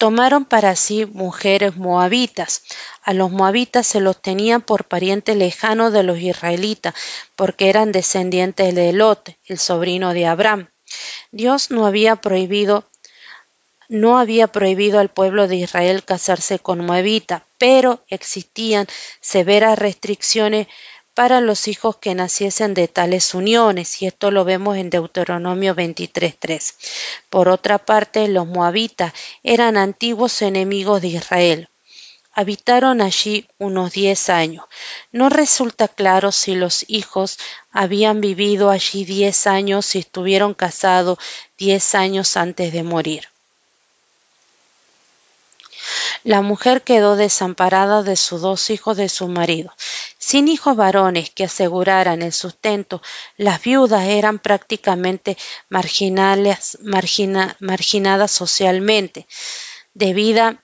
[0.00, 2.62] Tomaron para sí mujeres moabitas.
[3.02, 6.94] A los moabitas se los tenían por parientes lejanos de los israelitas,
[7.36, 10.70] porque eran descendientes de Lot, el sobrino de Abraham.
[11.32, 12.88] Dios no había prohibido
[13.90, 18.86] no había prohibido al pueblo de Israel casarse con moabita, pero existían
[19.20, 20.66] severas restricciones
[21.20, 26.72] para los hijos que naciesen de tales uniones, y esto lo vemos en Deuteronomio 23.3.
[27.28, 31.68] Por otra parte, los moabitas eran antiguos enemigos de Israel.
[32.32, 34.64] Habitaron allí unos diez años.
[35.12, 37.36] No resulta claro si los hijos
[37.70, 41.18] habían vivido allí diez años y estuvieron casados
[41.58, 43.28] diez años antes de morir.
[46.24, 49.72] La mujer quedó desamparada de sus dos hijos de su marido.
[50.18, 53.00] Sin hijos varones que aseguraran el sustento,
[53.36, 55.36] las viudas eran prácticamente
[55.68, 59.26] marginales, marginadas socialmente,
[59.94, 60.62] de vida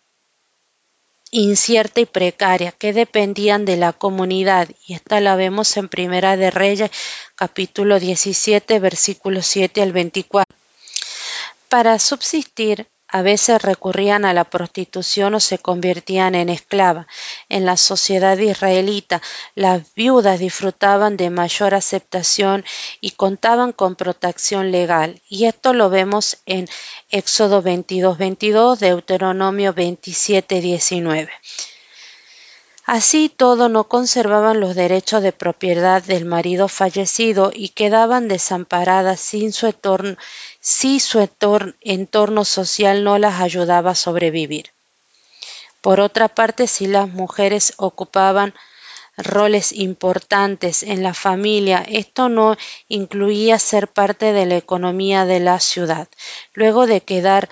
[1.31, 6.51] incierta y precaria, que dependían de la comunidad, y esta la vemos en Primera de
[6.51, 6.91] Reyes,
[7.35, 10.57] capítulo 17, versículos 7 al 24.
[11.69, 17.07] Para subsistir, a veces recurrían a la prostitución o se convertían en esclavas.
[17.49, 19.23] En la sociedad israelita,
[19.55, 22.65] las viudas disfrutaban de mayor aceptación
[23.01, 25.21] y contaban con protección legal.
[25.29, 26.69] Y esto lo vemos en
[27.11, 31.31] Éxodo 22, 22, Deuteronomio 27, 19.
[32.89, 39.53] Así todo no conservaban los derechos de propiedad del marido fallecido y quedaban desamparadas sin
[39.53, 39.67] su
[40.69, 41.21] si su
[41.81, 44.73] entorno social no las ayudaba a sobrevivir.
[45.81, 48.53] Por otra parte, si las mujeres ocupaban
[49.17, 52.57] roles importantes en la familia, esto no
[52.89, 56.09] incluía ser parte de la economía de la ciudad.
[56.53, 57.49] Luego de quedar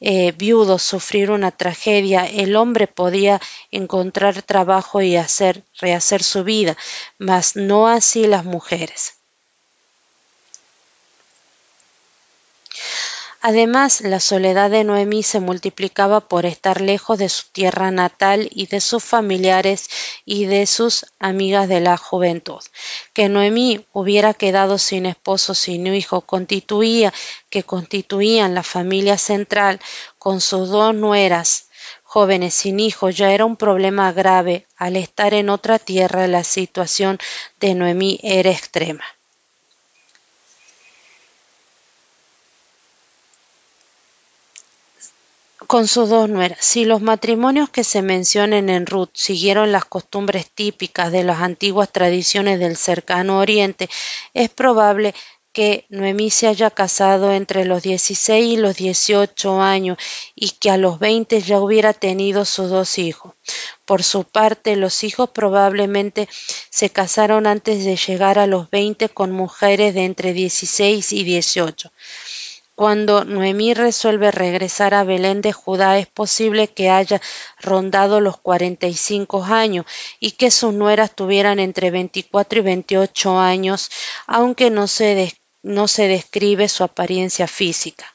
[0.00, 6.76] eh, viudo sufrir una tragedia, el hombre podía encontrar trabajo y hacer, rehacer su vida,
[7.16, 9.17] mas no así las mujeres.
[13.40, 18.66] Además, la soledad de Noemí se multiplicaba por estar lejos de su tierra natal y
[18.66, 19.88] de sus familiares
[20.24, 22.60] y de sus amigas de la juventud.
[23.12, 27.12] Que Noemí hubiera quedado sin esposo, sin hijo, constituía
[27.48, 29.78] que constituían la familia central
[30.18, 31.68] con sus dos nueras
[32.02, 34.66] jóvenes sin hijos ya era un problema grave.
[34.76, 37.18] Al estar en otra tierra la situación
[37.60, 39.04] de Noemí era extrema.
[45.68, 46.64] Con sus dos nueras.
[46.64, 51.92] Si los matrimonios que se mencionan en Ruth siguieron las costumbres típicas de las antiguas
[51.92, 53.90] tradiciones del cercano oriente,
[54.32, 55.14] es probable
[55.52, 59.98] que Noemí se haya casado entre los 16 y los 18 años
[60.34, 63.34] y que a los 20 ya hubiera tenido sus dos hijos.
[63.84, 66.30] Por su parte, los hijos probablemente
[66.70, 71.92] se casaron antes de llegar a los 20 con mujeres de entre 16 y 18.
[72.78, 77.20] Cuando Noemí resuelve regresar a Belén de Judá, es posible que haya
[77.58, 79.84] rondado los 45 años
[80.20, 83.90] y que sus nueras tuvieran entre 24 y 28 años,
[84.28, 88.14] aunque no se, no se describe su apariencia física.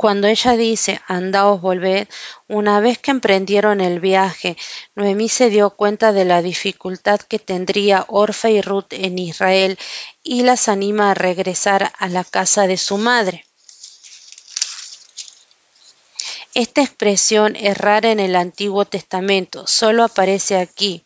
[0.00, 2.08] Cuando ella dice, andaos volved,
[2.48, 4.56] una vez que emprendieron el viaje,
[4.94, 9.78] Noemí se dio cuenta de la dificultad que tendría Orfa y Ruth en Israel
[10.22, 13.44] y las anima a regresar a la casa de su madre.
[16.54, 21.04] Esta expresión es rara en el Antiguo Testamento, solo aparece aquí.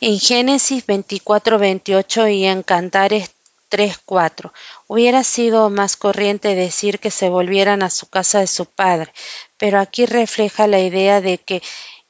[0.00, 3.30] En Génesis 24, 28 y en Cantares
[3.74, 4.52] 3, 4.
[4.86, 9.12] Hubiera sido más corriente decir que se volvieran a su casa de su padre,
[9.56, 11.60] pero aquí refleja la idea de que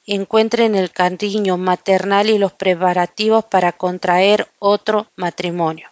[0.04, 5.88] encuentren el cariño maternal y los preparativos para contraer otro matrimonio.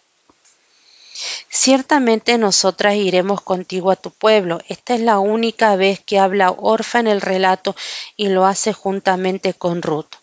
[1.49, 4.59] Ciertamente nosotras iremos contigo a tu pueblo.
[4.67, 7.75] Esta es la única vez que habla Orfa en el relato
[8.15, 10.17] y lo hace juntamente con Ruth.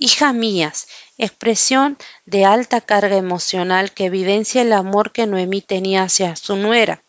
[0.00, 0.88] Hijas mías,
[1.18, 7.02] expresión de alta carga emocional que evidencia el amor que Noemí tenía hacia su nuera.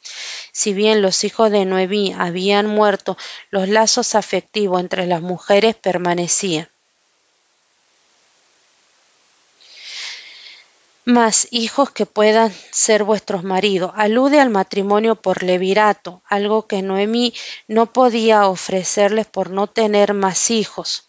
[0.52, 3.18] Si bien los hijos de Noemí habían muerto,
[3.52, 6.68] los lazos afectivos entre las mujeres permanecían.
[11.06, 13.92] Más hijos que puedan ser vuestros maridos.
[13.96, 17.34] Alude al matrimonio por levirato, algo que Noemí
[17.68, 21.09] no podía ofrecerles por no tener más hijos.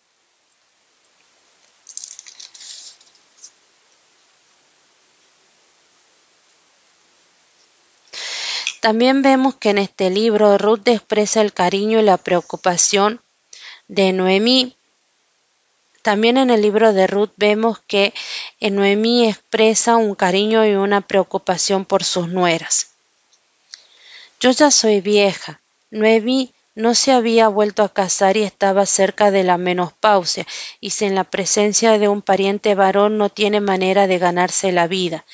[8.80, 13.20] También vemos que en este libro Ruth expresa el cariño y la preocupación
[13.88, 14.74] de Noemí.
[16.00, 18.14] También en el libro de Ruth vemos que
[18.60, 22.92] Noemí expresa un cariño y una preocupación por sus nueras.
[24.40, 25.60] Yo ya soy vieja.
[25.90, 30.46] Noemí no se había vuelto a casar y estaba cerca de la menopausia,
[30.80, 35.24] y sin la presencia de un pariente varón no tiene manera de ganarse la vida.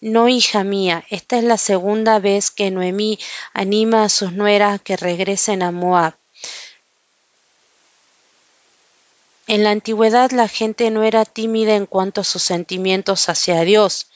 [0.00, 3.18] No, hija mía, esta es la segunda vez que Noemí
[3.52, 6.14] anima a sus nueras a que regresen a Moab.
[9.46, 14.06] En la antigüedad la gente no era tímida en cuanto a sus sentimientos hacia Dios.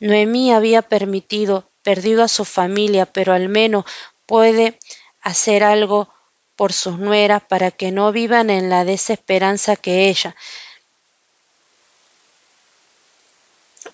[0.00, 3.84] Noemí había permitido, perdido a su familia, pero al menos
[4.24, 4.78] puede
[5.26, 6.08] hacer algo
[6.54, 10.36] por sus nueras para que no vivan en la desesperanza que ella,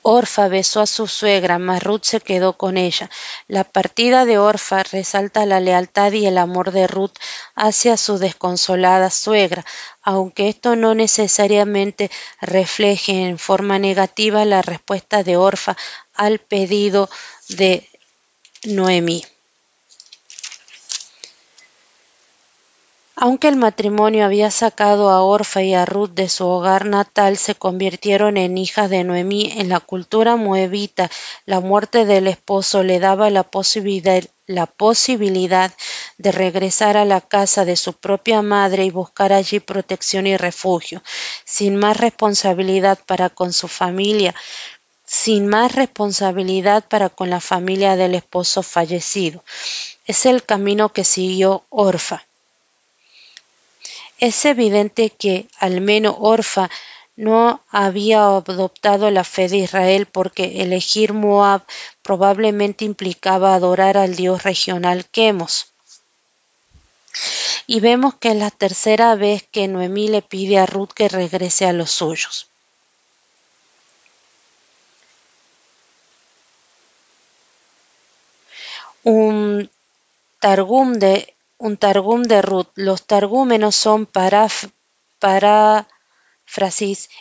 [0.02, 3.08] Orfa besó a su suegra, mas Ruth se quedó con ella.
[3.46, 7.14] La partida de Orfa resalta la lealtad y el amor de Ruth
[7.54, 9.64] hacia su desconsolada suegra,
[10.02, 12.10] aunque esto no necesariamente
[12.40, 15.76] refleje en forma negativa la respuesta de Orfa
[16.14, 17.08] al pedido
[17.48, 17.88] de
[18.64, 19.24] Noemí.
[23.24, 27.54] Aunque el matrimonio había sacado a Orfa y a Ruth de su hogar natal, se
[27.54, 29.52] convirtieron en hijas de Noemí.
[29.58, 31.08] En la cultura moabita,
[31.46, 35.72] la muerte del esposo le daba la posibilidad, la posibilidad
[36.18, 41.00] de regresar a la casa de su propia madre y buscar allí protección y refugio,
[41.44, 44.34] sin más responsabilidad para con su familia,
[45.06, 49.44] sin más responsabilidad para con la familia del esposo fallecido.
[50.08, 52.24] Es el camino que siguió Orfa.
[54.22, 56.70] Es evidente que al menos Orfa
[57.16, 61.62] no había adoptado la fe de Israel porque elegir Moab
[62.02, 65.72] probablemente implicaba adorar al dios regional Quemos.
[67.66, 71.66] Y vemos que es la tercera vez que Noemí le pide a Ruth que regrese
[71.66, 72.46] a los suyos.
[79.02, 79.68] Un
[80.38, 82.70] Targum de un targum de Ruth.
[82.74, 84.06] Los targúmenos son
[85.20, 85.86] paráfrasis,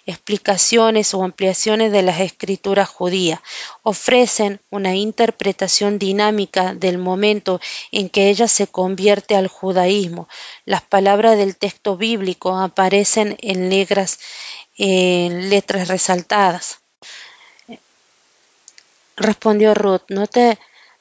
[0.08, 3.40] explicaciones o ampliaciones de las escrituras judías.
[3.84, 7.62] Ofrecen una interpretación dinámica del momento
[7.92, 10.28] en que ella se convierte al judaísmo.
[10.66, 14.20] Las palabras del texto bíblico aparecen en, letras,
[14.76, 16.80] en letras resaltadas.
[19.18, 20.58] Respondió Ruth, no, te,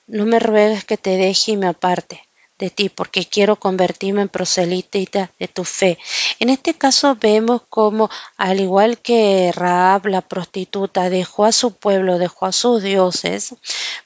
[0.08, 2.20] no me ruegues que te deje y me aparte
[2.60, 5.98] de ti, porque quiero convertirme en proselita de tu fe.
[6.38, 12.18] En este caso vemos como, al igual que Raab, la prostituta, dejó a su pueblo,
[12.18, 13.54] dejó a sus dioses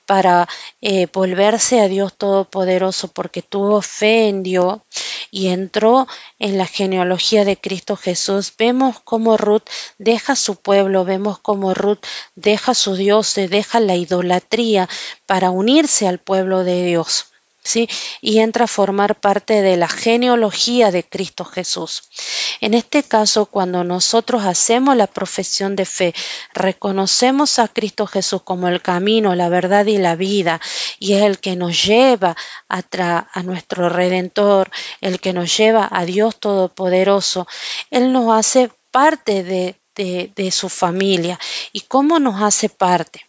[0.06, 0.48] para
[0.80, 4.78] eh, volverse a Dios Todopoderoso, porque tuvo fe en Dios
[5.30, 6.06] y entró
[6.38, 8.52] en la genealogía de Cristo Jesús.
[8.56, 12.04] Vemos como Ruth deja su pueblo, vemos como Ruth
[12.36, 14.88] deja su dioses, deja la idolatría
[15.26, 17.33] para unirse al pueblo de Dios.
[17.64, 17.88] ¿Sí?
[18.20, 22.04] y entra a formar parte de la genealogía de Cristo Jesús.
[22.60, 26.14] En este caso, cuando nosotros hacemos la profesión de fe,
[26.52, 30.60] reconocemos a Cristo Jesús como el camino, la verdad y la vida,
[30.98, 32.36] y es el que nos lleva
[32.68, 32.82] a,
[33.32, 37.48] a nuestro Redentor, el que nos lleva a Dios Todopoderoso,
[37.90, 41.38] Él nos hace parte de, de su familia.
[41.72, 43.26] ¿Y cómo nos hace parte?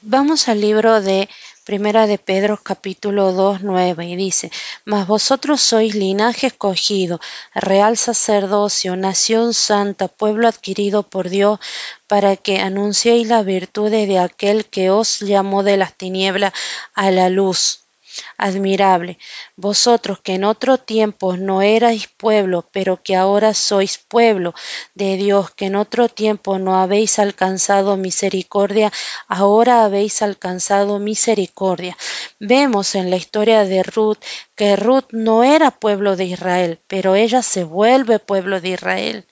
[0.00, 1.28] Vamos al libro de
[1.68, 4.50] Primera de Pedro capítulo 2, 9 y dice,
[4.86, 7.20] Mas vosotros sois linaje escogido,
[7.54, 11.60] real sacerdocio, nación santa, pueblo adquirido por Dios,
[12.06, 16.54] para que anunciéis la virtudes de aquel que os llamó de las tinieblas
[16.94, 17.87] a la luz
[18.36, 19.18] admirable,
[19.56, 24.54] vosotros que en otro tiempo no erais pueblo, pero que ahora sois pueblo
[24.94, 28.92] de Dios, que en otro tiempo no habéis alcanzado misericordia,
[29.28, 31.96] ahora habéis alcanzado misericordia.
[32.40, 34.18] Vemos en la historia de Ruth
[34.54, 39.24] que Ruth no era pueblo de Israel, pero ella se vuelve pueblo de Israel.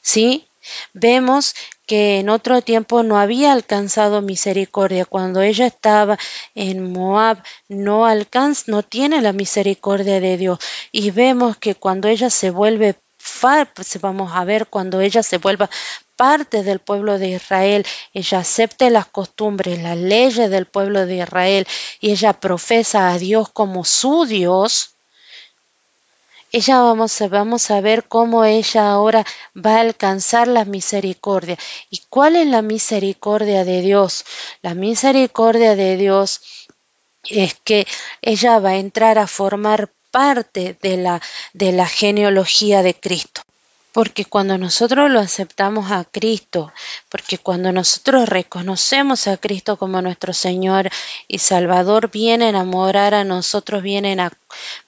[0.00, 0.45] ¿Sí?
[0.92, 1.54] Vemos
[1.86, 5.04] que en otro tiempo no había alcanzado misericordia.
[5.04, 6.18] Cuando ella estaba
[6.54, 10.58] en Moab, no alcanza, no tiene la misericordia de Dios.
[10.92, 12.96] Y vemos que cuando ella se vuelve
[13.74, 15.68] pues vamos a ver cuando ella se vuelva
[16.16, 21.66] parte del pueblo de Israel, ella acepte las costumbres, las leyes del pueblo de Israel
[22.00, 24.95] y ella profesa a Dios como su Dios,
[26.56, 31.58] ella vamos a, vamos a ver cómo ella ahora va a alcanzar la misericordia.
[31.90, 34.24] ¿Y cuál es la misericordia de Dios?
[34.62, 36.40] La misericordia de Dios
[37.24, 37.86] es que
[38.22, 41.20] ella va a entrar a formar parte de la,
[41.52, 43.42] de la genealogía de Cristo.
[43.96, 46.70] Porque cuando nosotros lo aceptamos a Cristo,
[47.08, 50.90] porque cuando nosotros reconocemos a Cristo como nuestro Señor
[51.28, 54.20] y Salvador, viene a enamorar a nosotros, vienen,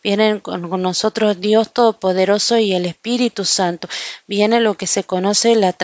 [0.03, 3.89] vienen con nosotros Dios Todopoderoso y el Espíritu Santo.
[4.27, 5.75] Viene lo que se conoce la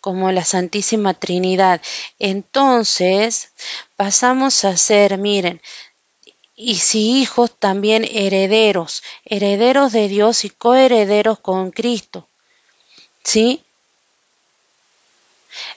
[0.00, 1.82] como la Santísima Trinidad.
[2.18, 3.52] Entonces
[3.94, 5.60] pasamos a ser, miren,
[6.56, 12.30] y si hijos también herederos, herederos de Dios y coherederos con Cristo.
[13.24, 13.64] ¿Sí?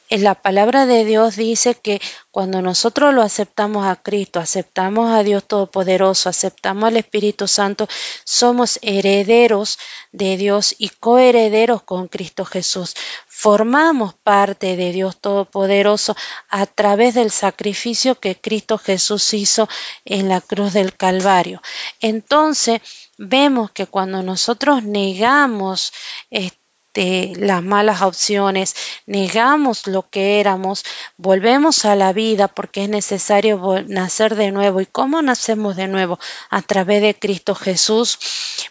[0.09, 5.43] La palabra de Dios dice que cuando nosotros lo aceptamos a Cristo, aceptamos a Dios
[5.43, 7.87] Todopoderoso, aceptamos al Espíritu Santo,
[8.23, 9.77] somos herederos
[10.11, 12.95] de Dios y coherederos con Cristo Jesús.
[13.27, 16.15] Formamos parte de Dios Todopoderoso
[16.49, 19.69] a través del sacrificio que Cristo Jesús hizo
[20.05, 21.61] en la cruz del Calvario.
[21.99, 22.81] Entonces,
[23.17, 25.91] vemos que cuando nosotros negamos
[26.29, 26.56] este,
[26.97, 28.75] las malas opciones,
[29.05, 30.83] negamos lo que éramos,
[31.17, 34.81] volvemos a la vida porque es necesario nacer de nuevo.
[34.81, 36.19] ¿Y cómo nacemos de nuevo?
[36.49, 38.17] A través de Cristo Jesús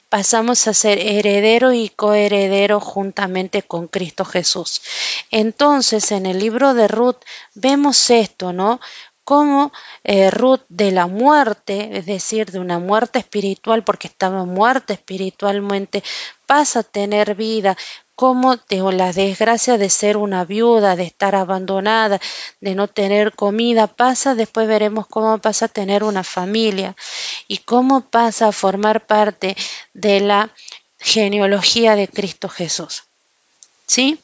[0.08, 4.82] pasamos a ser heredero y coheredero juntamente con Cristo Jesús.
[5.30, 7.18] Entonces, en el libro de Ruth
[7.54, 8.80] vemos esto, ¿no?
[9.26, 9.72] Como
[10.04, 16.04] eh, Ruth de la muerte, es decir, de una muerte espiritual, porque estaba muerta espiritualmente,
[16.46, 17.76] pasa a tener vida,
[18.14, 22.20] como de la desgracia de ser una viuda, de estar abandonada,
[22.60, 26.94] de no tener comida, pasa, después veremos cómo pasa a tener una familia
[27.48, 29.56] y cómo pasa a formar parte
[29.92, 30.50] de la
[31.00, 33.02] genealogía de Cristo Jesús.
[33.88, 34.20] ¿Sí?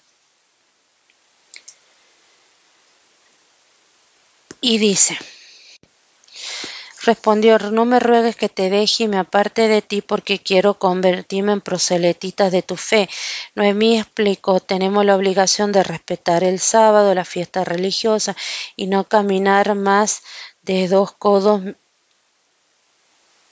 [4.62, 5.18] Y dice,
[7.04, 11.52] Respondió, no me ruegues que te deje y me aparte de ti porque quiero convertirme
[11.52, 13.08] en proseletita de tu fe.
[13.56, 18.36] Noemí explicó, tenemos la obligación de respetar el sábado, la fiesta religiosa,
[18.76, 20.22] y no caminar más
[20.62, 21.62] de dos codos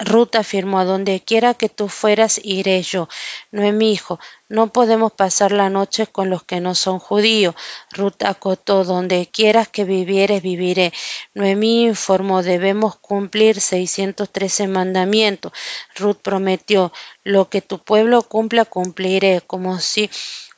[0.00, 3.08] Ruth afirmó, a donde quiera que tú fueras, iré yo.
[3.50, 7.54] No es mi hijo, no podemos pasar la noche con los que no son judíos.
[7.92, 10.92] Ruth acotó, donde quieras que vivieres, viviré.
[11.34, 15.52] Noemí informó, debemos cumplir 613 mandamientos.
[15.96, 16.92] Ruth prometió,
[17.22, 20.08] lo que tu pueblo cumpla, cumpliré, como si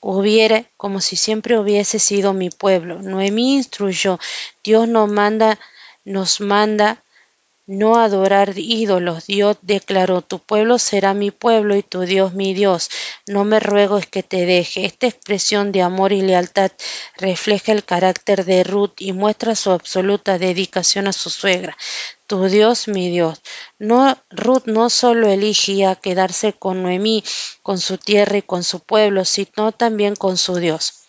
[0.01, 3.03] hubiera, como si siempre hubiese sido mi pueblo.
[3.03, 4.20] Noemí instruyó,
[4.62, 5.59] Dios nos manda,
[6.05, 7.03] nos manda
[7.73, 9.27] no adorar ídolos.
[9.27, 12.91] Dios declaró, tu pueblo será mi pueblo y tu Dios mi Dios.
[13.27, 14.85] No me ruego es que te deje.
[14.85, 16.70] Esta expresión de amor y lealtad
[17.16, 21.77] refleja el carácter de Ruth y muestra su absoluta dedicación a su suegra.
[22.27, 23.41] Tu Dios mi Dios.
[23.79, 27.25] No, Ruth no solo eligía quedarse con Noemí,
[27.62, 31.03] con su tierra y con su pueblo, sino también con su Dios.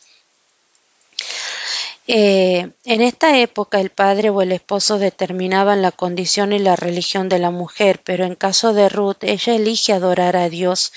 [2.05, 7.29] Eh, en esta época el padre o el esposo determinaban la condición y la religión
[7.29, 10.91] de la mujer, pero en caso de Ruth, ella elige adorar a Dios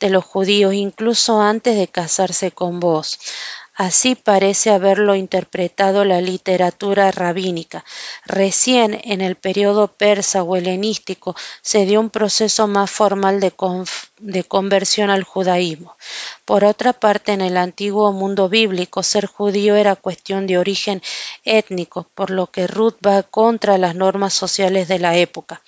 [0.00, 3.20] de los judíos incluso antes de casarse con vos.
[3.78, 7.84] Así parece haberlo interpretado la literatura rabínica.
[8.26, 13.52] Recién en el periodo persa o helenístico se dio un proceso más formal de,
[14.18, 15.96] de, conversión al judaísmo.
[16.44, 21.00] Por otra parte, en el antiguo mundo bíblico, ser judío era cuestión de origen
[21.44, 25.62] étnico, por lo que Ruth va contra las normas sociales de la época.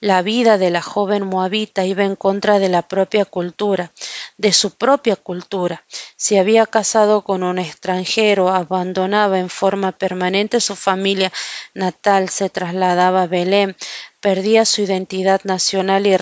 [0.00, 3.92] La vida de la joven moabita iba en contra de la propia cultura,
[4.38, 5.84] de su propia cultura.
[6.16, 11.32] Si había casado con un extranjero, abandonaba en forma permanente su familia
[11.74, 13.76] natal, se trasladaba a Belén,
[14.20, 16.16] perdía su identidad nacional y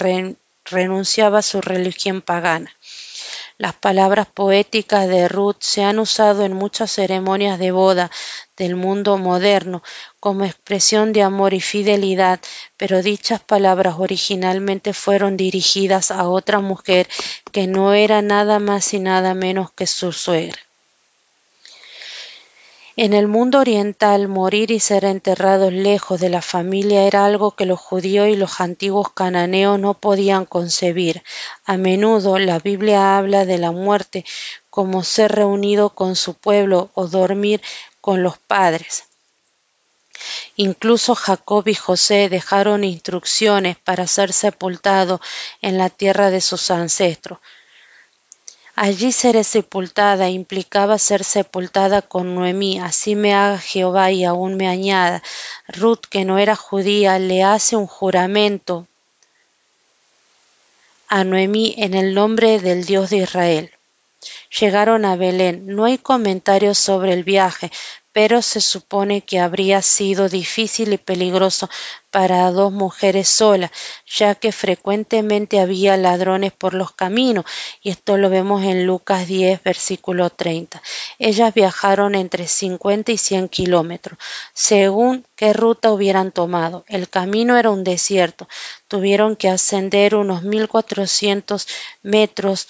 [0.64, 2.70] renunciaba a su religión pagana.
[3.60, 8.08] Las palabras poéticas de Ruth se han usado en muchas ceremonias de boda
[8.56, 9.82] del mundo moderno
[10.20, 12.38] como expresión de amor y fidelidad,
[12.76, 17.08] pero dichas palabras originalmente fueron dirigidas a otra mujer
[17.50, 20.67] que no era nada más y nada menos que su suegra.
[23.00, 27.64] En el mundo oriental, morir y ser enterrados lejos de la familia era algo que
[27.64, 31.22] los judíos y los antiguos cananeos no podían concebir.
[31.64, 34.24] A menudo la Biblia habla de la muerte
[34.68, 37.62] como ser reunido con su pueblo o dormir
[38.00, 39.04] con los padres.
[40.56, 45.20] Incluso Jacob y José dejaron instrucciones para ser sepultados
[45.62, 47.38] en la tierra de sus ancestros.
[48.80, 54.68] Allí seré sepultada implicaba ser sepultada con Noemí, así me haga Jehová y aún me
[54.68, 55.20] añada.
[55.66, 58.86] Ruth, que no era judía, le hace un juramento
[61.08, 63.72] a Noemí en el nombre del Dios de Israel.
[64.60, 65.66] Llegaron a Belén.
[65.66, 67.72] No hay comentarios sobre el viaje,
[68.18, 71.70] pero se supone que habría sido difícil y peligroso
[72.10, 73.70] para dos mujeres solas,
[74.08, 77.44] ya que frecuentemente había ladrones por los caminos,
[77.80, 80.82] y esto lo vemos en Lucas 10, versículo 30.
[81.20, 84.18] Ellas viajaron entre 50 y 100 kilómetros,
[84.52, 86.84] según qué ruta hubieran tomado.
[86.88, 88.48] El camino era un desierto,
[88.88, 91.68] tuvieron que ascender unos 1400
[92.02, 92.66] metros,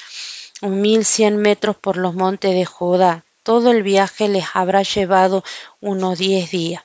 [0.61, 5.43] 1100 metros por los montes de Judá, todo el viaje les habrá llevado
[5.81, 6.83] unos diez días.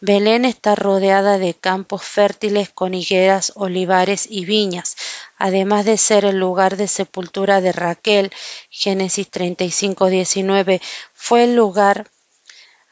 [0.00, 4.94] Belén está rodeada de campos fértiles con higueras, olivares y viñas,
[5.38, 8.30] además de ser el lugar de sepultura de Raquel,
[8.70, 10.80] Génesis 35, 19,
[11.14, 12.06] fue el lugar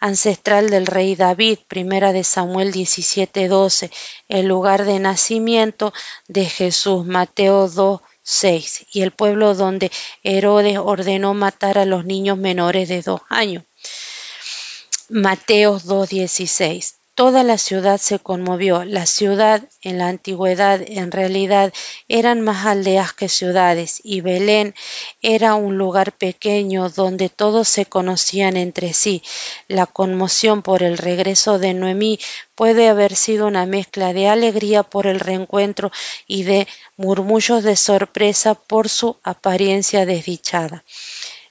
[0.00, 3.92] ancestral del rey David, primera de Samuel 17, 12,
[4.28, 5.92] el lugar de nacimiento
[6.26, 8.00] de Jesús, Mateo 2,
[8.30, 9.90] 6 y el pueblo donde
[10.22, 13.64] Herodes ordenó matar a los niños menores de dos años.
[15.08, 16.99] Mateos 2.16.
[17.20, 18.82] Toda la ciudad se conmovió.
[18.86, 21.70] La ciudad en la antigüedad en realidad
[22.08, 24.74] eran más aldeas que ciudades y Belén
[25.20, 29.22] era un lugar pequeño donde todos se conocían entre sí.
[29.68, 32.18] La conmoción por el regreso de Noemí
[32.54, 35.92] puede haber sido una mezcla de alegría por el reencuentro
[36.26, 36.66] y de
[36.96, 40.84] murmullos de sorpresa por su apariencia desdichada.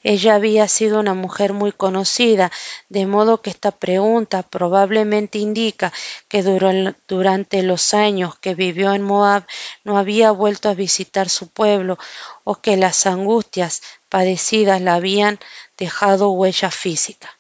[0.04, 2.52] Ella había sido una mujer muy conocida,
[2.88, 5.92] de modo que esta pregunta probablemente indica
[6.30, 9.46] que durante los años que vivió en Moab
[9.84, 12.00] no había vuelto a visitar su pueblo
[12.46, 15.38] o que las angustias padecidas la habían
[15.78, 17.38] dejado huella física.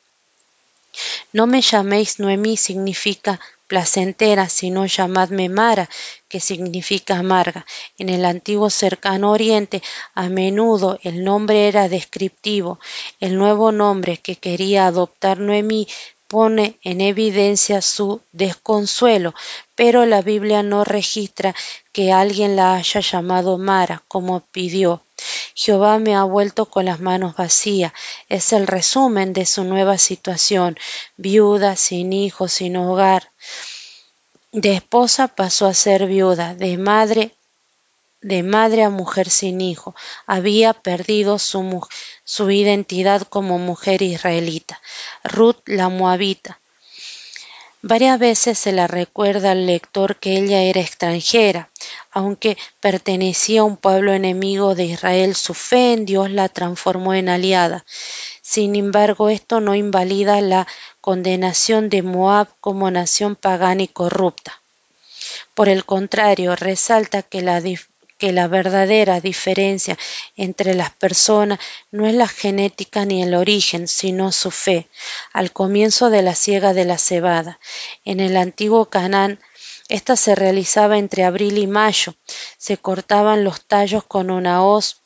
[1.31, 3.39] No me llaméis Noemí significa
[3.69, 5.87] placentera, sino llamadme Mara,
[6.27, 7.65] que significa amarga.
[7.97, 9.81] En el antiguo cercano oriente
[10.15, 12.79] a menudo el nombre era descriptivo.
[13.21, 15.87] El nuevo nombre que quería adoptar Noemí
[16.29, 19.33] pone en evidencia su desconsuelo,
[19.75, 21.55] pero la Biblia no registra
[21.91, 25.01] que alguien la haya llamado Mara, como pidió.
[25.55, 27.91] Jehová me ha vuelto con las manos vacías.
[28.29, 30.77] Es el resumen de su nueva situación,
[31.17, 33.31] viuda, sin hijos, sin hogar.
[34.51, 37.31] De esposa pasó a ser viuda, de madre
[38.21, 39.95] de madre a mujer sin hijo,
[40.25, 41.87] había perdido su,
[42.23, 44.81] su identidad como mujer israelita.
[45.23, 46.59] Ruth la moabita.
[47.81, 51.69] Varias veces se la recuerda al lector que ella era extranjera,
[52.11, 57.29] aunque pertenecía a un pueblo enemigo de Israel, su fe en Dios la transformó en
[57.29, 57.85] aliada.
[58.41, 60.67] Sin embargo, esto no invalida la
[60.99, 64.61] condenación de Moab como nación pagana y corrupta.
[65.53, 67.61] Por el contrario, resalta que la,
[68.19, 69.97] que la verdadera diferencia
[70.35, 71.57] entre las personas
[71.89, 74.87] no es la genética ni el origen, sino su fe.
[75.33, 77.59] Al comienzo de la siega de la cebada,
[78.05, 79.39] en el antiguo Canaán,
[79.87, 82.13] esta se realizaba entre abril y mayo.
[82.59, 85.01] Se cortaban los tallos con una hoz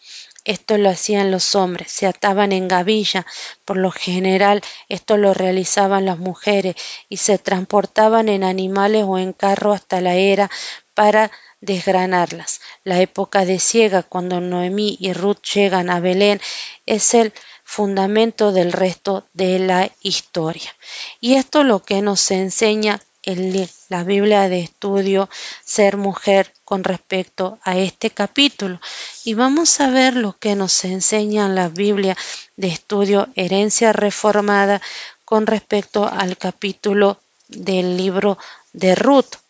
[0.45, 3.26] esto lo hacían los hombres, se ataban en gavilla,
[3.64, 6.76] por lo general esto lo realizaban las mujeres
[7.07, 10.51] y se transportaban en animales o en carro hasta la era
[10.93, 11.32] para
[11.64, 12.61] desgranarlas.
[12.84, 16.41] La época de ciega, cuando Noemí y Ruth llegan a Belén,
[16.86, 17.34] es el
[17.64, 20.76] fundamento del resto de la historia.
[21.22, 25.30] Y esto es lo que nos enseña en la Biblia de estudio
[25.64, 28.82] Ser Mujer con respecto a este capítulo.
[29.24, 32.18] Y vamos a ver lo que nos enseña la Biblia
[32.57, 34.82] de estudio Herencia Reformada
[35.24, 38.38] con respecto al capítulo del libro
[38.74, 39.43] de Ruth.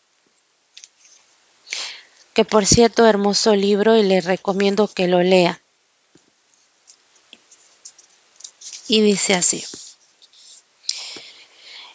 [2.34, 5.62] Que por cierto, hermoso libro y le recomiendo que lo lea.
[8.88, 9.64] Y dice así.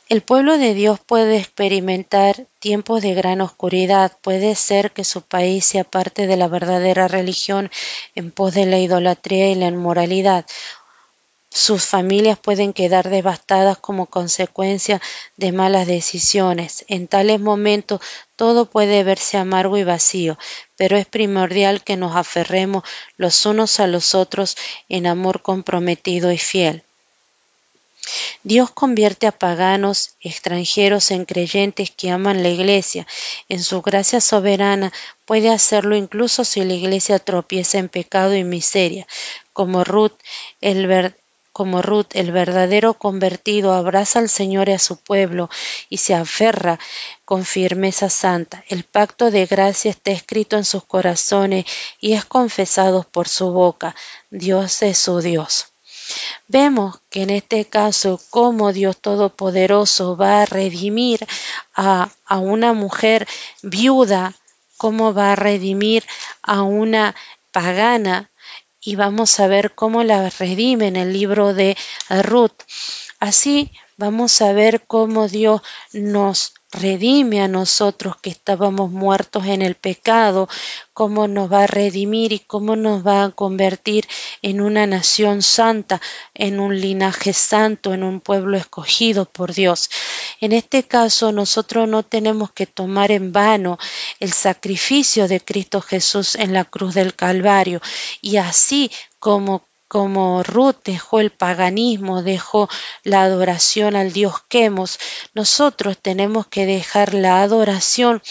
[0.08, 4.16] El pueblo de Dios puede experimentar tiempos de gran oscuridad.
[4.22, 7.70] Puede ser que su país sea parte de la verdadera religión
[8.14, 10.46] en pos de la idolatría y la inmoralidad.
[11.58, 15.02] Sus familias pueden quedar devastadas como consecuencia
[15.36, 16.84] de malas decisiones.
[16.86, 18.00] En tales momentos
[18.36, 20.38] todo puede verse amargo y vacío,
[20.76, 22.84] pero es primordial que nos aferremos
[23.16, 24.56] los unos a los otros
[24.88, 26.84] en amor comprometido y fiel.
[28.44, 33.04] Dios convierte a paganos, extranjeros en creyentes que aman la Iglesia.
[33.48, 34.92] En su gracia soberana
[35.24, 39.08] puede hacerlo incluso si la Iglesia tropieza en pecado y miseria.
[39.52, 40.14] Como Ruth,
[40.60, 40.86] el,
[41.58, 45.50] como Ruth, el verdadero convertido abraza al Señor y a su pueblo
[45.90, 46.78] y se aferra
[47.24, 48.62] con firmeza santa.
[48.68, 51.64] El pacto de gracia está escrito en sus corazones
[51.98, 53.96] y es confesado por su boca.
[54.30, 55.72] Dios es su Dios.
[56.46, 61.26] Vemos que en este caso como Dios Todopoderoso va a redimir
[61.74, 63.26] a, a una mujer
[63.62, 64.32] viuda,
[64.76, 66.04] cómo va a redimir
[66.40, 67.16] a una
[67.50, 68.30] pagana
[68.88, 71.76] y vamos a ver cómo la redime en el libro de
[72.08, 72.62] Ruth.
[73.20, 75.60] Así vamos a ver cómo Dios
[75.92, 80.48] nos redime a nosotros que estábamos muertos en el pecado,
[80.92, 84.06] cómo nos va a redimir y cómo nos va a convertir
[84.42, 86.00] en una nación santa,
[86.34, 89.88] en un linaje santo, en un pueblo escogido por Dios.
[90.40, 93.78] En este caso nosotros no tenemos que tomar en vano
[94.20, 97.80] el sacrificio de Cristo Jesús en la cruz del Calvario
[98.20, 102.68] y así como como Ruth dejó el paganismo, dejó
[103.02, 104.98] la adoración al Dios Quemos,
[105.34, 108.22] nosotros tenemos que dejar la adoración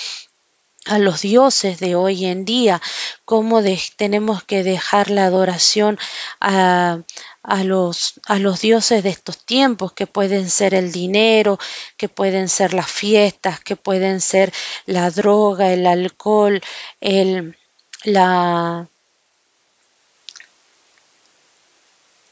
[0.87, 2.81] a los dioses de hoy en día,
[3.25, 3.61] como
[3.97, 5.99] tenemos que dejar la adoración
[6.39, 6.99] a,
[7.43, 11.59] a, los, a los dioses de estos tiempos, que pueden ser el dinero,
[11.97, 14.53] que pueden ser las fiestas, que pueden ser
[14.85, 16.61] la droga, el alcohol,
[17.01, 17.57] el,
[18.03, 18.87] la,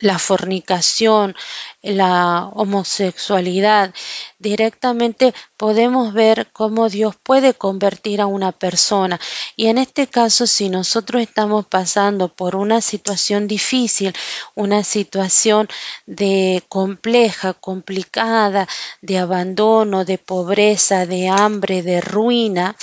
[0.05, 1.35] la fornicación,
[1.81, 3.91] la homosexualidad,
[4.37, 9.19] directamente podemos ver cómo Dios puede convertir a una persona.
[9.55, 14.13] Y en este caso, si nosotros estamos pasando por una situación difícil,
[14.53, 15.67] una situación
[16.05, 18.67] de compleja, complicada,
[19.01, 22.75] de abandono, de pobreza, de hambre, de ruina,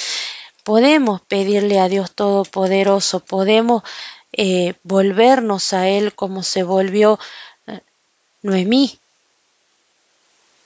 [0.64, 3.84] podemos pedirle a Dios Todopoderoso, podemos
[4.32, 7.18] eh, volvernos a Él como se volvió
[7.66, 7.80] eh,
[8.42, 8.98] Noemí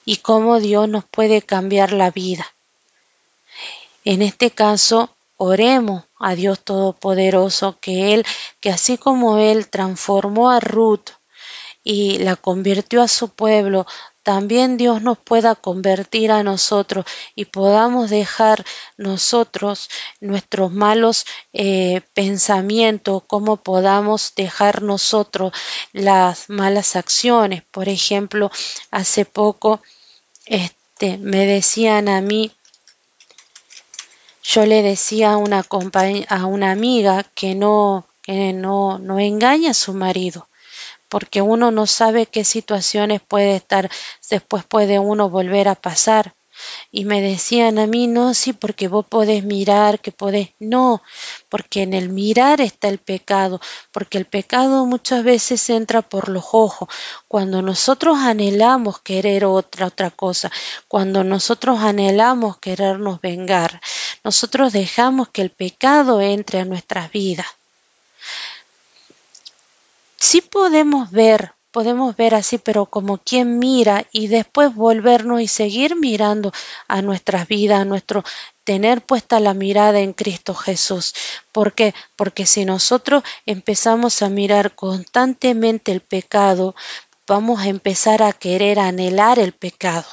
[0.04, 2.46] y cómo Dios nos puede cambiar la vida.
[4.04, 8.24] En este caso, oremos a Dios Todopoderoso que Él,
[8.60, 11.10] que así como Él transformó a Ruth
[11.82, 13.86] y la convirtió a su pueblo,
[14.26, 17.06] también Dios nos pueda convertir a nosotros
[17.36, 18.64] y podamos dejar
[18.96, 25.52] nosotros nuestros malos eh, pensamientos, como podamos dejar nosotros
[25.92, 27.62] las malas acciones.
[27.70, 28.50] Por ejemplo,
[28.90, 29.80] hace poco
[30.46, 32.50] este, me decían a mí,
[34.42, 35.64] yo le decía a una,
[36.28, 40.48] a una amiga que no, que no, no engaña a su marido
[41.16, 43.90] porque uno no sabe qué situaciones puede estar,
[44.28, 46.34] después puede uno volver a pasar.
[46.92, 51.00] Y me decían a mí, no, sí, porque vos podés mirar, que podés, no,
[51.48, 53.62] porque en el mirar está el pecado,
[53.92, 56.90] porque el pecado muchas veces entra por los ojos.
[57.28, 60.52] Cuando nosotros anhelamos querer otra, otra cosa,
[60.86, 63.80] cuando nosotros anhelamos querernos vengar,
[64.22, 67.46] nosotros dejamos que el pecado entre a nuestras vidas
[70.18, 75.94] sí podemos ver podemos ver así, pero como quien mira y después volvernos y seguir
[75.94, 76.50] mirando
[76.88, 78.24] a nuestras vidas, a nuestro
[78.64, 81.12] tener puesta la mirada en Cristo Jesús.
[81.52, 81.94] ¿Por qué?
[82.16, 86.74] Porque si nosotros empezamos a mirar constantemente el pecado,
[87.26, 90.06] vamos a empezar a querer anhelar el pecado.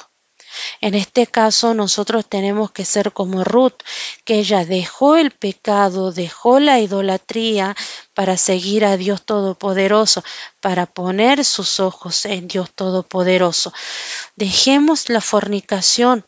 [0.80, 3.82] En este caso nosotros tenemos que ser como Ruth,
[4.24, 7.76] que ella dejó el pecado, dejó la idolatría
[8.14, 10.22] para seguir a Dios Todopoderoso,
[10.60, 13.72] para poner sus ojos en Dios Todopoderoso.
[14.36, 16.24] Dejemos la fornicación,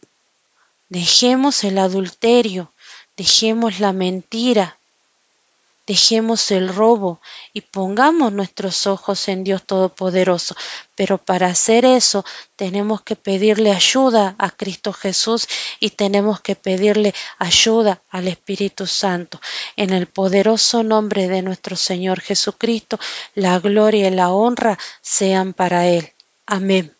[0.88, 2.72] dejemos el adulterio,
[3.16, 4.78] dejemos la mentira,
[5.86, 7.20] dejemos el robo
[7.52, 10.56] y pongamos nuestros ojos en Dios Todopoderoso.
[10.94, 12.24] Pero para hacer eso
[12.56, 19.40] tenemos que pedirle ayuda a Cristo Jesús y tenemos que pedirle ayuda al Espíritu Santo.
[19.76, 22.98] En el poderoso nombre de nuestro Señor Jesucristo,
[23.34, 26.12] la gloria y la honra sean para Él.
[26.46, 26.92] Amén.